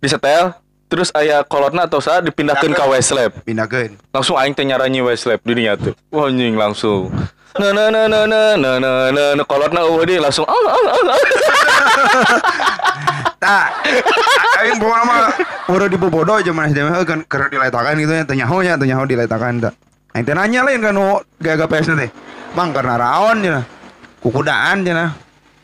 disetel 0.00 0.56
terus 0.88 1.12
aya 1.12 1.44
kolotna 1.44 1.84
atau 1.84 2.00
saat 2.00 2.24
dipindahkan 2.24 2.72
ke 2.72 2.84
Westlab. 2.88 3.36
pindahkeun 3.44 4.00
Langsung 4.16 4.40
aing 4.40 4.56
teh 4.56 4.64
nyaranyi 4.64 5.04
Westlab 5.04 5.44
dirinya 5.44 5.76
tuh. 5.76 5.92
Wah 6.08 6.32
anjing 6.32 6.56
langsung. 6.56 7.12
Na 7.60 7.68
na 7.70 7.92
na 7.92 8.08
na 8.08 8.24
na 8.24 8.40
na 8.56 8.70
na 8.80 8.90
na 9.12 9.24
na 9.36 9.42
kolotna 9.44 9.84
eueuh 9.84 10.08
deui 10.08 10.18
langsung 10.18 10.48
ah 10.48 10.56
ah. 10.56 10.74
ah. 11.06 11.22
tak 13.44 13.66
aing 14.64 14.80
mah 14.80 15.30
udah 15.68 15.86
di 15.86 15.94
bobodo 16.00 16.40
zaman 16.40 16.72
SD 16.72 16.80
mah 16.82 17.04
kan 17.04 17.22
keur 17.28 17.52
diletakan 17.52 17.94
gitu 18.00 18.10
ya 18.10 18.24
teu 18.24 18.34
nyaho 18.34 18.56
nya 18.64 18.74
teu 18.74 18.88
nyaho 18.88 19.04
diletakan 19.06 19.62
tak 19.62 19.74
aing 20.16 20.24
teh 20.26 20.34
nanya 20.34 20.66
lain 20.66 20.82
kan 20.82 20.98
nu 20.98 21.22
gaga 21.38 21.70
PS 21.70 21.94
teh 21.94 22.10
Bang 22.58 22.74
karena 22.74 22.98
raon 22.98 23.38
cenah 23.38 23.64
kukudaan 24.18 24.82
cenah 24.82 25.14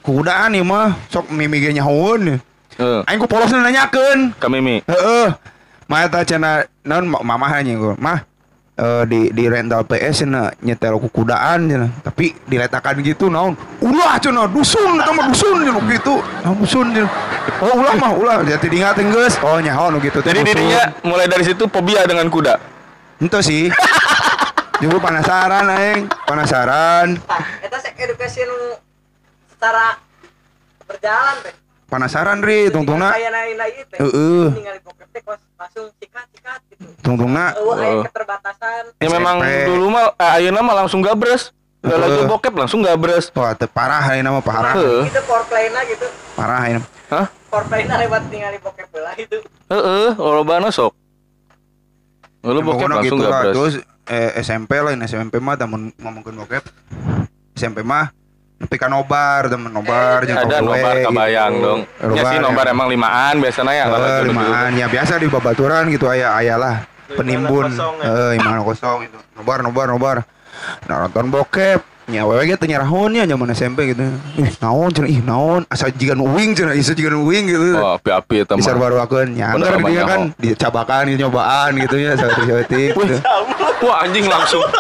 kukudaan 0.01 0.55
ieu 0.55 0.65
mah. 0.65 0.97
Sok 1.09 1.31
mimige 1.31 1.71
nyahoeun 1.71 2.41
Eh, 2.81 3.05
aing 3.05 3.21
ku 3.21 3.29
polosna 3.29 3.61
nanyakeun. 3.61 4.33
Kami 4.41 4.59
mi. 4.59 4.77
heeh. 4.81 5.29
Mah 5.85 6.01
eta 6.01 6.25
cenah 6.25 6.65
naon 6.81 7.05
ma- 7.05 7.21
mamah 7.21 7.61
nya 7.61 7.77
gua 7.77 7.93
mah 8.01 8.25
eh, 8.73 9.05
di 9.05 9.29
di 9.29 9.45
rental 9.53 9.85
PS 9.85 10.25
cenah 10.25 10.49
nyetel 10.65 10.97
kukudaan 10.97 11.69
cenah. 11.69 11.91
Tapi 12.01 12.33
diletakan 12.49 13.05
gitu 13.05 13.29
naon? 13.29 13.53
Ulah 13.85 14.17
cenah 14.17 14.49
dusun 14.49 14.97
eta 14.97 15.13
mah 15.13 15.29
dusun 15.29 15.61
gitu 15.93 16.25
naon 16.41 16.57
dusun 16.57 16.87
cenah? 16.91 17.11
Oh 17.61 17.75
ulah 17.77 17.95
mah 17.95 18.13
ulah. 18.17 18.37
Jadi 18.43 18.73
diingat 18.73 18.97
geus 18.97 19.37
oh 19.45 19.61
nyaho 19.61 20.01
gitu 20.01 20.25
Jadi 20.25 20.41
dusun. 20.41 20.49
dirinya 20.49 20.83
mulai 21.05 21.29
dari 21.29 21.45
situ 21.45 21.69
fobia 21.69 22.09
dengan 22.09 22.33
kuda. 22.33 22.57
Ento 23.21 23.45
sih. 23.45 23.69
Juga 24.81 24.97
penasaran 25.03 25.69
aing. 25.69 26.09
Penasaran 26.25 27.21
eta 27.61 27.77
sek 27.77 27.93
edukasi 27.99 28.41
nu 28.49 28.57
secara 29.61 30.01
berjalan 30.88 31.37
teh. 31.44 31.55
penasaran 31.85 32.40
ri 32.40 32.73
tungtungna 32.73 33.12
Kayak 33.12 33.31
naik 33.61 33.75
ieu 33.77 33.85
teh. 33.92 33.99
Heeh. 34.01 34.44
Ningali 34.57 34.81
bokep 34.81 35.09
teh 35.12 35.20
kos 35.20 35.37
langsung 35.61 35.92
sikat-sikat 36.01 36.61
gitu. 36.73 36.88
tungtungna 37.05 37.53
aya 37.53 37.61
Heeh. 37.77 38.01
keterbatasan. 38.09 38.83
Ya 39.05 39.09
memang 39.12 39.37
SMP. 39.44 39.68
dulu 39.68 39.87
mah 39.92 40.05
eh, 40.16 40.37
ayeuna 40.40 40.61
mah 40.64 40.75
langsung 40.81 41.05
gabres. 41.05 41.53
Gak 41.85 41.96
lagi 42.01 42.20
bokep 42.25 42.55
langsung 42.57 42.81
gabres. 42.81 43.29
wah 43.37 43.53
teu 43.53 43.68
parah 43.68 44.01
ayeuna 44.01 44.33
mah 44.33 44.40
parah 44.40 44.73
Heeh. 44.81 45.12
Gitu 45.12 45.20
foreplay-na 45.29 45.81
gitu. 45.85 46.09
parah 46.33 46.59
ayeuna 46.64 46.88
Hah? 47.12 47.27
Foreplay-na 47.53 47.94
lewat 48.01 48.23
ningali 48.33 48.57
bokep 48.64 48.88
heula 48.96 49.12
itu. 49.20 49.37
Heeh, 49.68 50.09
lobana 50.16 50.73
sok. 50.73 50.96
Lu 52.40 52.64
bokep 52.64 52.88
langsung 52.88 53.20
gitu 53.20 53.29
lah. 53.29 53.44
gabres. 53.44 53.53
Terus 53.53 53.75
eh, 54.09 54.40
SMP 54.40 54.73
lain 54.81 55.05
SMP 55.05 55.37
mah 55.37 55.61
temen 55.61 55.92
ngomongkeun 56.01 56.40
bokep. 56.40 56.64
SMP 57.53 57.85
mah 57.85 58.09
nepi 58.61 58.77
ka 58.77 58.87
nobar, 58.87 59.49
temen 59.49 59.73
nobar 59.73 60.20
jeung 60.23 60.37
Ada 60.37 60.61
nobar 60.61 60.94
gitu. 60.94 61.07
kabayang 61.09 61.53
dong. 61.59 61.81
Ya 62.12 62.23
sih 62.23 62.38
nobar 62.38 62.68
emang 62.68 62.87
limaan 62.87 63.40
biasanya 63.40 63.73
ya. 63.73 63.85
Eh, 63.87 63.96
gitu. 64.20 64.29
limaan 64.31 64.70
ya 64.77 64.87
biasa 64.87 65.16
di 65.16 65.27
babaturan 65.27 65.88
gitu 65.88 66.05
aya 66.07 66.37
aya 66.37 66.55
lah 66.55 66.77
penimbun 67.11 67.73
ya. 67.73 67.88
eh 68.05 68.38
imana 68.38 68.61
kosong 68.61 69.03
itu 69.03 69.18
nobar 69.35 69.64
nobar 69.64 69.87
nobar 69.88 70.16
nah, 70.87 71.03
nonton 71.03 71.27
bokep 71.27 71.83
nya 72.07 72.23
wewe 72.23 72.42
ge 72.44 72.55
teu 72.55 72.66
nyarahon 72.66 73.14
ya 73.14 73.23
zaman 73.25 73.51
SMP 73.51 73.90
gitu 73.90 74.03
ih 74.37 74.51
naon 74.59 74.90
cenah 74.90 75.07
ih 75.09 75.18
naon 75.20 75.62
asa 75.66 75.90
jigan 75.90 76.18
uing 76.18 76.55
cenah 76.55 76.75
isa 76.75 76.90
jigan 76.90 77.16
uing 77.16 77.46
gitu 77.46 77.75
Oh, 77.75 77.94
api-api 77.94 78.42
eta 78.42 78.55
bisa 78.55 78.75
mah. 78.75 78.83
baru-bakeun 78.83 79.35
nya 79.35 79.55
Bener, 79.55 79.75
anggar 79.75 79.90
dia 79.90 80.03
kan 80.05 80.20
dicabakan 80.37 81.11
nyobaan 81.11 81.70
gitu 81.79 81.96
ya 81.96 82.14
saeutik-saeutik 82.14 82.94
gitu. 82.94 83.14
Wah 83.81 84.05
anjing 84.05 84.27
langsung. 84.27 84.61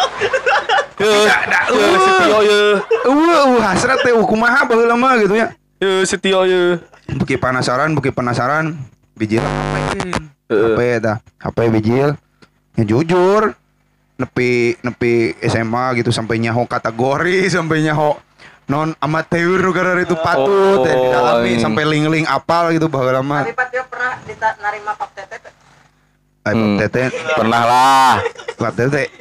Dah, 1.00 1.64
ye, 1.72 1.80
uh. 1.80 2.76
Uh, 3.08 3.56
uh, 3.56 3.60
hasrat 3.64 4.04
teh 4.04 4.12
uh, 4.12 4.24
kumaha 4.28 4.68
baheula 4.68 4.94
mah 5.00 5.16
gitu 5.16 5.32
ya. 5.32 5.56
Ye, 5.80 6.04
si 6.04 6.20
Tio 6.20 6.44
ye. 6.44 6.76
Beki 7.08 7.40
penasaran, 7.40 7.96
beki 7.96 8.12
penasaran. 8.12 8.76
Bijil 9.16 9.40
HP. 9.40 9.96
Heeh. 10.52 10.76
HP 10.76 10.78
eta. 11.00 11.14
HP 11.40 11.58
bijil. 11.72 12.08
Ya 12.76 12.84
jujur. 12.84 13.56
Nepi 14.20 14.76
nepi 14.84 15.32
SMA 15.48 15.96
gitu 15.96 16.12
sampai 16.12 16.36
nyaho 16.36 16.68
kategori, 16.68 17.48
sampai 17.56 17.80
nyaho 17.80 18.20
non 18.70 18.94
amateur 19.02 19.58
gara 19.74 19.98
itu 19.98 20.14
patut 20.14 20.78
Oh, 20.78 20.86
ya, 20.86 20.94
didalami 20.94 21.58
anjing. 21.58 21.58
sampai 21.58 21.82
ling-ling 21.90 22.26
apal 22.30 22.70
gitu 22.70 22.86
baheula 22.86 23.18
mah. 23.18 23.42
Tapi 23.42 23.56
Pat 23.56 23.66
dia 23.74 23.82
pernah 23.82 24.14
narima 24.62 24.94
pap 24.94 25.10
tete 25.10 25.42
Hmm. 26.40 26.80
tete, 26.80 27.12
Pernah 27.36 27.62
lah. 27.68 28.24
pap 28.56 28.72
tete. 28.72 29.12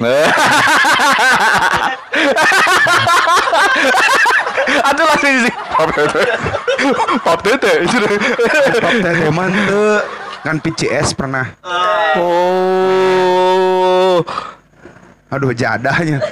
Aduh 4.88 5.04
langsung 5.04 5.44
sih. 5.44 5.52
Pop 5.52 5.92
tete. 5.92 6.22
Pop 7.20 7.44
tete. 7.44 7.72
Pap 8.80 8.96
tete 9.04 9.28
mah 9.28 9.52
teu. 9.52 10.00
kan 10.40 10.56
PCS 10.56 11.12
pernah. 11.12 11.52
Oh. 12.16 13.04
Aduh 15.28 15.52
jadahnya. 15.52 16.24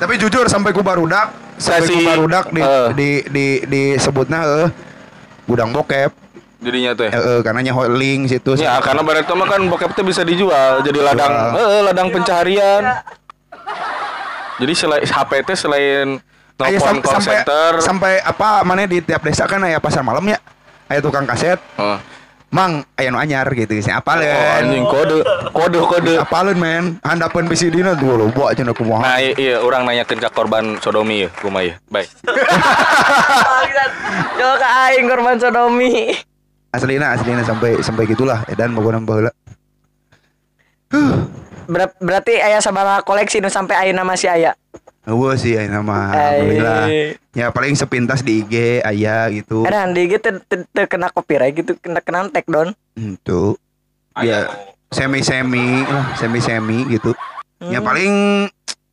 Tapi 0.00 0.18
jujur 0.18 0.48
sampai 0.50 0.74
ku 0.74 0.82
barudak, 0.82 1.30
sampai 1.60 1.86
ku 1.86 2.02
barudak 2.02 2.50
di 2.50 2.62
eh. 2.64 2.88
di 2.96 3.22
di 3.30 3.46
disebutnya 3.68 4.66
eh 4.66 4.68
gudang 5.46 5.70
bokep. 5.70 6.10
Jadinya 6.60 6.92
teh. 6.92 7.08
Eh, 7.08 7.16
eh, 7.16 7.40
karena 7.40 7.60
nyaho 7.62 7.88
link 7.88 8.28
situ. 8.28 8.52
Ya, 8.54 8.76
karena 8.78 9.00
barang 9.00 9.24
mah 9.26 9.48
kan 9.48 9.60
bokep 9.64 9.90
itu 9.92 10.02
bisa 10.04 10.20
dijual 10.20 10.84
jadi 10.84 11.00
ladang 11.00 11.32
Jual. 11.32 11.56
eh, 11.56 11.80
ladang 11.82 12.08
pencaharian. 12.12 12.82
Jadi 14.60 14.72
selain 14.76 15.00
HP 15.02 15.30
teh 15.42 15.56
selain 15.56 16.20
telepon 16.52 16.76
sam- 16.78 17.00
call 17.00 17.14
sampai 17.16 17.36
center. 17.40 17.72
sampai 17.80 18.12
apa 18.20 18.60
mana 18.60 18.84
di 18.84 19.00
tiap 19.00 19.24
desa 19.24 19.48
kan 19.48 19.64
aya 19.64 19.80
pasar 19.80 20.04
malam 20.04 20.20
ya. 20.22 20.36
Aya 20.86 21.00
tukang 21.00 21.24
kaset. 21.24 21.56
Oh, 21.80 21.96
Mang, 22.50 22.82
aya 22.98 23.14
nu 23.14 23.16
anyar 23.16 23.46
gitu 23.54 23.78
sih. 23.78 23.88
oh, 23.88 24.02
Apaleun. 24.02 24.26
anjing 24.34 24.82
kode 24.84 25.22
kode 25.54 25.78
kode. 25.80 26.14
Apaleun 26.18 26.58
men. 26.58 26.84
Handapeun 27.00 27.46
bisi 27.46 27.70
dina 27.70 27.94
tuh 27.94 28.18
loba 28.18 28.50
cenah 28.52 28.74
kumaha. 28.74 29.00
Nah, 29.00 29.16
iya, 29.16 29.32
iya 29.38 29.56
orang 29.62 29.86
nanyakeun 29.86 30.18
ka 30.18 30.28
korban 30.28 30.76
sodomi 30.76 31.24
ya, 31.24 31.28
kumaha 31.40 31.70
ya. 31.70 31.74
Baik. 31.88 32.10
Coba 34.36 34.54
ke 34.58 34.66
aing 34.66 35.06
korban 35.08 35.36
sodomi. 35.38 35.92
Aslina 36.70 37.10
aslina 37.10 37.42
sampai 37.42 37.82
sampai 37.82 38.06
gitulah 38.06 38.46
edan 38.46 38.70
pokoknya 38.78 39.02
baheula. 39.02 39.32
Ber- 41.70 41.94
berarti 42.02 42.38
ayah 42.38 42.62
sabaraha 42.62 43.02
koleksi 43.02 43.42
nu 43.42 43.50
sampai 43.50 43.78
ayeuna 43.78 44.06
masih 44.06 44.30
aya. 44.30 44.54
Eueuh 45.06 45.34
sih 45.34 45.58
aya 45.58 45.66
nama 45.66 46.14
alhamdulillah. 46.14 46.86
Ya 47.34 47.50
paling 47.50 47.74
sepintas 47.74 48.22
di 48.22 48.42
IG 48.42 48.82
aya 48.86 49.26
gitu. 49.34 49.66
Ada 49.66 49.90
di 49.90 50.10
gitu 50.10 50.30
kena 50.86 51.10
copyright 51.10 51.58
gitu 51.58 51.74
kena 51.78 51.98
kena 52.02 52.30
take 52.30 52.46
down. 52.46 52.74
Itu 52.94 53.58
ya 54.22 54.50
semi 54.90 55.22
semi 55.26 55.82
lah 55.86 56.14
semi 56.14 56.38
semi 56.38 56.86
gitu. 56.86 57.14
Ya 57.62 57.82
paling 57.82 58.46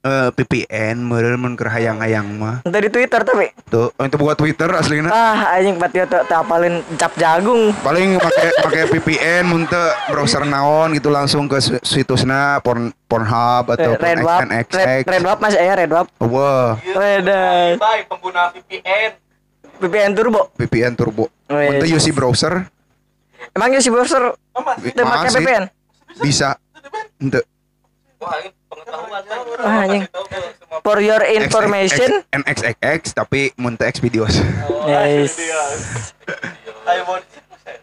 eh, 0.08 0.30
VPN 0.32 1.04
meureun 1.04 1.36
mun 1.36 1.54
keur 1.54 1.67
hayang-hayang 1.67 2.26
mah. 2.39 2.63
Itu 2.63 2.80
di 2.80 2.89
Twitter 2.89 3.22
tapi. 3.22 3.52
Tuh, 3.67 3.91
oh, 3.91 4.04
itu 4.04 4.15
buat 4.15 4.39
Twitter 4.39 4.72
aslina. 4.72 5.12
Ah 5.12 5.60
anjing 5.60 5.76
patio 5.76 6.08
tuh 6.08 6.24
tuh 6.24 6.38
apalin 6.39 6.80
cap 6.96 7.12
jagung. 7.13 7.76
Paling 7.84 8.15
pakai 8.17 8.50
pakai 8.63 8.82
VPN 8.88 9.43
mun 9.46 9.67
teu 9.67 9.84
browser 10.08 10.48
naon 10.48 10.96
gitu 10.96 11.12
langsung 11.12 11.46
ke 11.46 11.60
si- 11.60 11.84
situsna 11.84 12.63
porn 12.63 12.96
Pornhub 13.08 13.72
atau 13.72 13.96
Red 13.96 14.20
Wap, 14.20 14.43
Red, 14.67 15.08
Red 15.08 15.24
Wap 15.24 15.39
masih 15.39 15.63
aya 15.63 15.80
Red 15.80 15.91
Wap. 15.96 16.12
Wah, 16.20 16.76
Wedan. 16.84 17.80
Baik 17.80 18.12
pengguna 18.12 18.52
VPN. 18.52 19.12
VPN 19.80 20.12
Turbo. 20.12 20.52
VPN 20.58 20.93
turbo. 20.98 21.32
Wih. 21.48 21.72
Mun 21.72 21.76
teu 21.80 21.88
UC 21.88 22.12
browser 22.12 22.67
Emang 23.56 23.72
ya 23.72 23.80
si 23.80 23.88
browser 23.88 24.36
teu 24.91 25.06
make 25.08 25.24
Masih. 25.24 25.39
VPN? 25.39 25.63
bisa. 26.20 26.58
Henteu. 27.22 27.41
Wah, 28.17 28.34
ini 28.41 28.57
pengetahuan. 28.67 29.21
Wah, 29.60 29.84
anjing. 29.84 30.03
For 30.84 30.97
your 30.99 31.23
information. 31.25 32.23
NXXX 32.32 33.01
tapi 33.12 33.51
mun 33.56 33.75
teu 33.75 33.88
X 33.88 33.99
videos. 33.99 34.38
Yes. 34.86 35.36
Ayo 36.88 37.01
mau 37.03 37.19
di 37.19 37.27
situ 37.27 37.56
saya. 37.63 37.80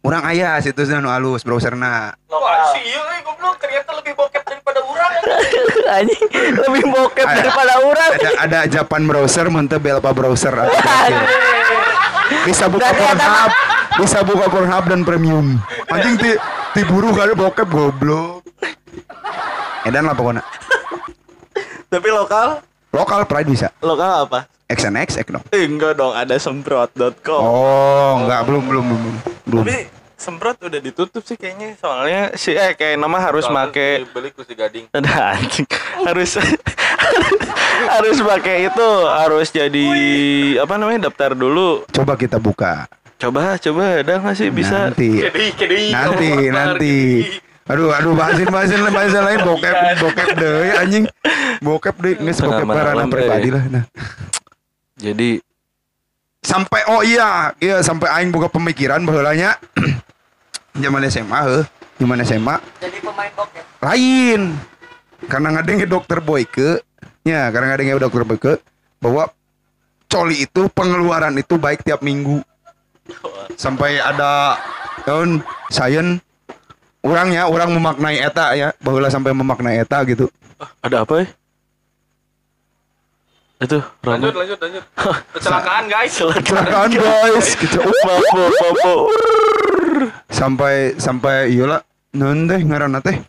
Urang 0.00 0.24
aya 0.24 0.56
situsna 0.60 1.00
nu 1.00 1.08
alus 1.08 1.44
browserna. 1.44 2.16
Wah, 2.28 2.72
si 2.72 2.80
iya 2.84 3.00
euy 3.00 3.20
goblok 3.24 3.56
ternyata 3.60 3.96
lebih 3.96 4.12
bokep 4.16 4.42
daripada 4.44 4.80
urang. 4.84 5.12
anjing 6.00 6.24
lebih 6.54 6.84
bokep 6.88 7.26
Ada- 7.26 7.36
daripada 7.40 7.74
orang. 7.82 8.10
Ada 8.16 8.30
ada 8.40 8.60
Japan 8.68 9.04
browser 9.04 9.46
mun 9.48 9.68
teu 9.68 9.80
Belpa 9.80 10.12
browser 10.12 10.52
bisa 12.46 12.70
buka 12.70 12.90
Pornhub 12.94 13.50
bisa 14.00 14.18
buka 14.22 14.46
Pornhub 14.48 14.84
dan 14.86 15.00
premium 15.02 15.58
anjing 15.90 16.16
ti 16.16 16.30
ti 16.72 16.80
buru 16.86 17.10
kali 17.12 17.34
bokep 17.34 17.68
goblok 17.68 18.46
edan 19.82 20.04
lah 20.04 20.14
pokoknya 20.14 20.42
Tapi 21.90 22.06
lokal, 22.06 22.62
lokal 22.90 23.26
pride 23.26 23.50
bisa 23.50 23.68
lokal 23.80 24.24
apa? 24.24 24.46
XNX 24.70 25.18
X 25.18 25.26
dong 25.28 25.42
Eh, 25.50 25.66
enggak 25.66 25.98
dong, 25.98 26.14
ada 26.14 26.38
semprot.com. 26.38 27.42
oh 27.42 28.12
enggak 28.22 28.46
belum 28.46 28.62
belum 28.62 28.84
belum 28.86 29.14
belum 29.44 29.64
Tapi 29.66 29.78
semprot 30.14 30.60
udah 30.60 30.78
ditutup 30.78 31.24
sih 31.24 31.34
kayaknya. 31.34 31.80
Soalnya 31.80 32.36
si 32.36 32.52
eh 32.52 32.76
kayak 32.76 33.00
nama 33.00 33.16
harus 33.18 33.48
make 33.48 34.04
beli 34.12 34.28
kursi 34.30 34.52
gading. 34.52 34.84
ada 34.96 35.32
anjing. 35.32 35.64
Harus 36.04 36.36
harus 37.96 38.16
pakai 38.20 38.68
itu, 38.68 38.90
harus 39.08 39.48
jadi 39.48 39.86
apa 40.60 40.76
namanya? 40.76 41.08
daftar 41.08 41.32
dulu. 41.32 41.88
coba 41.88 42.14
kita 42.14 42.36
buka 42.36 42.84
Coba, 43.16 43.56
coba 43.56 44.00
ada 44.00 44.16
nggak 44.16 44.32
sih 44.32 44.48
bisa? 44.48 44.88
nanti 44.88 45.20
Kedi, 45.20 45.46
kedi, 45.52 45.80
nanti 45.92 46.30
nanti 46.48 46.94
aduh 47.70 47.94
aduh 47.94 48.12
bahasin 48.18 48.48
bahasin 48.50 48.82
bahasin 48.82 49.22
lain 49.22 49.40
bokep 49.46 49.74
bokep 50.02 50.28
deh 50.34 50.74
anjing. 50.74 51.04
Bokep 51.62 51.94
deh 52.02 52.14
nggak 52.18 52.36
bokep 52.42 52.66
karena 52.66 52.94
malam, 52.98 53.08
pribadi 53.12 53.48
lah 53.54 53.64
nah. 53.70 53.84
Jadi 54.98 55.38
sampai 56.42 56.80
oh 56.90 57.04
iya 57.06 57.52
iya 57.62 57.78
sampai 57.84 58.10
aing 58.10 58.32
buka 58.34 58.50
pemikiran 58.50 59.04
bahulanya 59.04 59.54
zaman 60.74 61.04
SMA 61.12 61.38
heuh 61.46 61.64
zaman 62.00 62.18
SMA 62.24 62.56
Jadi 62.80 62.98
pemain 63.04 63.30
bokep. 63.36 63.64
lain. 63.84 64.40
Karena 65.28 65.48
ngadenge 65.54 65.84
dokter 65.86 66.18
Boyke 66.24 66.80
ya 67.22 67.52
karena 67.52 67.76
ngadenge 67.76 68.00
dokter 68.00 68.24
Boyke 68.24 68.52
bahwa 68.98 69.28
coli 70.10 70.42
itu 70.42 70.66
pengeluaran 70.72 71.36
itu 71.38 71.54
baik 71.60 71.84
tiap 71.84 72.00
minggu. 72.02 72.40
Sampai 73.54 74.00
ada 74.00 74.56
tahun 75.04 75.44
sains 75.68 76.24
orangnya 77.00 77.46
orang 77.46 77.72
memaknai 77.72 78.18
eta 78.18 78.52
ya 78.52 78.68
bahwa 78.78 79.08
sampai 79.08 79.32
memaknai 79.32 79.80
eta 79.80 80.04
gitu 80.04 80.28
ada 80.84 81.02
apa 81.02 81.24
ya? 81.24 81.26
Itu 83.60 83.76
Lanjut, 84.00 84.32
lanjut, 84.32 84.56
lanjut. 84.56 84.84
Kecelakaan 85.36 85.84
guys. 85.84 86.16
kecelakaan 86.16 86.88
guys 86.92 87.46
mapo. 88.04 88.94
sampai 90.32 90.96
sampai 90.96 91.52
iyalah 91.52 91.84
non 92.16 92.48
teh 92.48 92.60
ngaranna 92.60 93.00
teh 93.00 93.20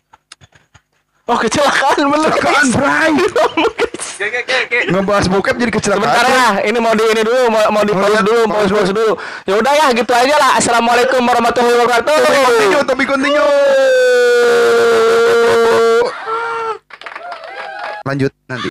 Oh 1.28 1.36
kecelakaan 1.36 1.96
bener. 2.08 2.32
kecelakaan 2.32 2.66
bray 2.72 3.12
ngebahas 4.92 5.26
bokep 5.26 5.56
jadi 5.58 5.72
kecelakaan 5.72 6.02
Sebentar 6.02 6.26
ya, 6.28 6.48
ini 6.68 6.78
mau 6.78 6.94
di 6.94 7.04
ini 7.06 7.22
dulu, 7.24 7.42
mau, 7.50 7.62
mau 7.72 7.82
di 7.82 7.92
pause 7.94 8.22
dulu, 8.22 8.42
pause 8.50 8.72
pause 8.72 8.92
dulu. 8.94 9.12
Ya 9.48 9.54
udah 9.58 9.72
ya, 9.74 9.86
gitu 9.94 10.12
aja 10.12 10.34
lah. 10.38 10.50
Assalamualaikum 10.58 11.20
warahmatullahi 11.24 11.76
wabarakatuh. 11.82 12.14
continue 12.22 12.82
tapi 12.84 13.02
continue 13.06 13.48
lanjut 18.02 18.32
nanti 18.50 18.68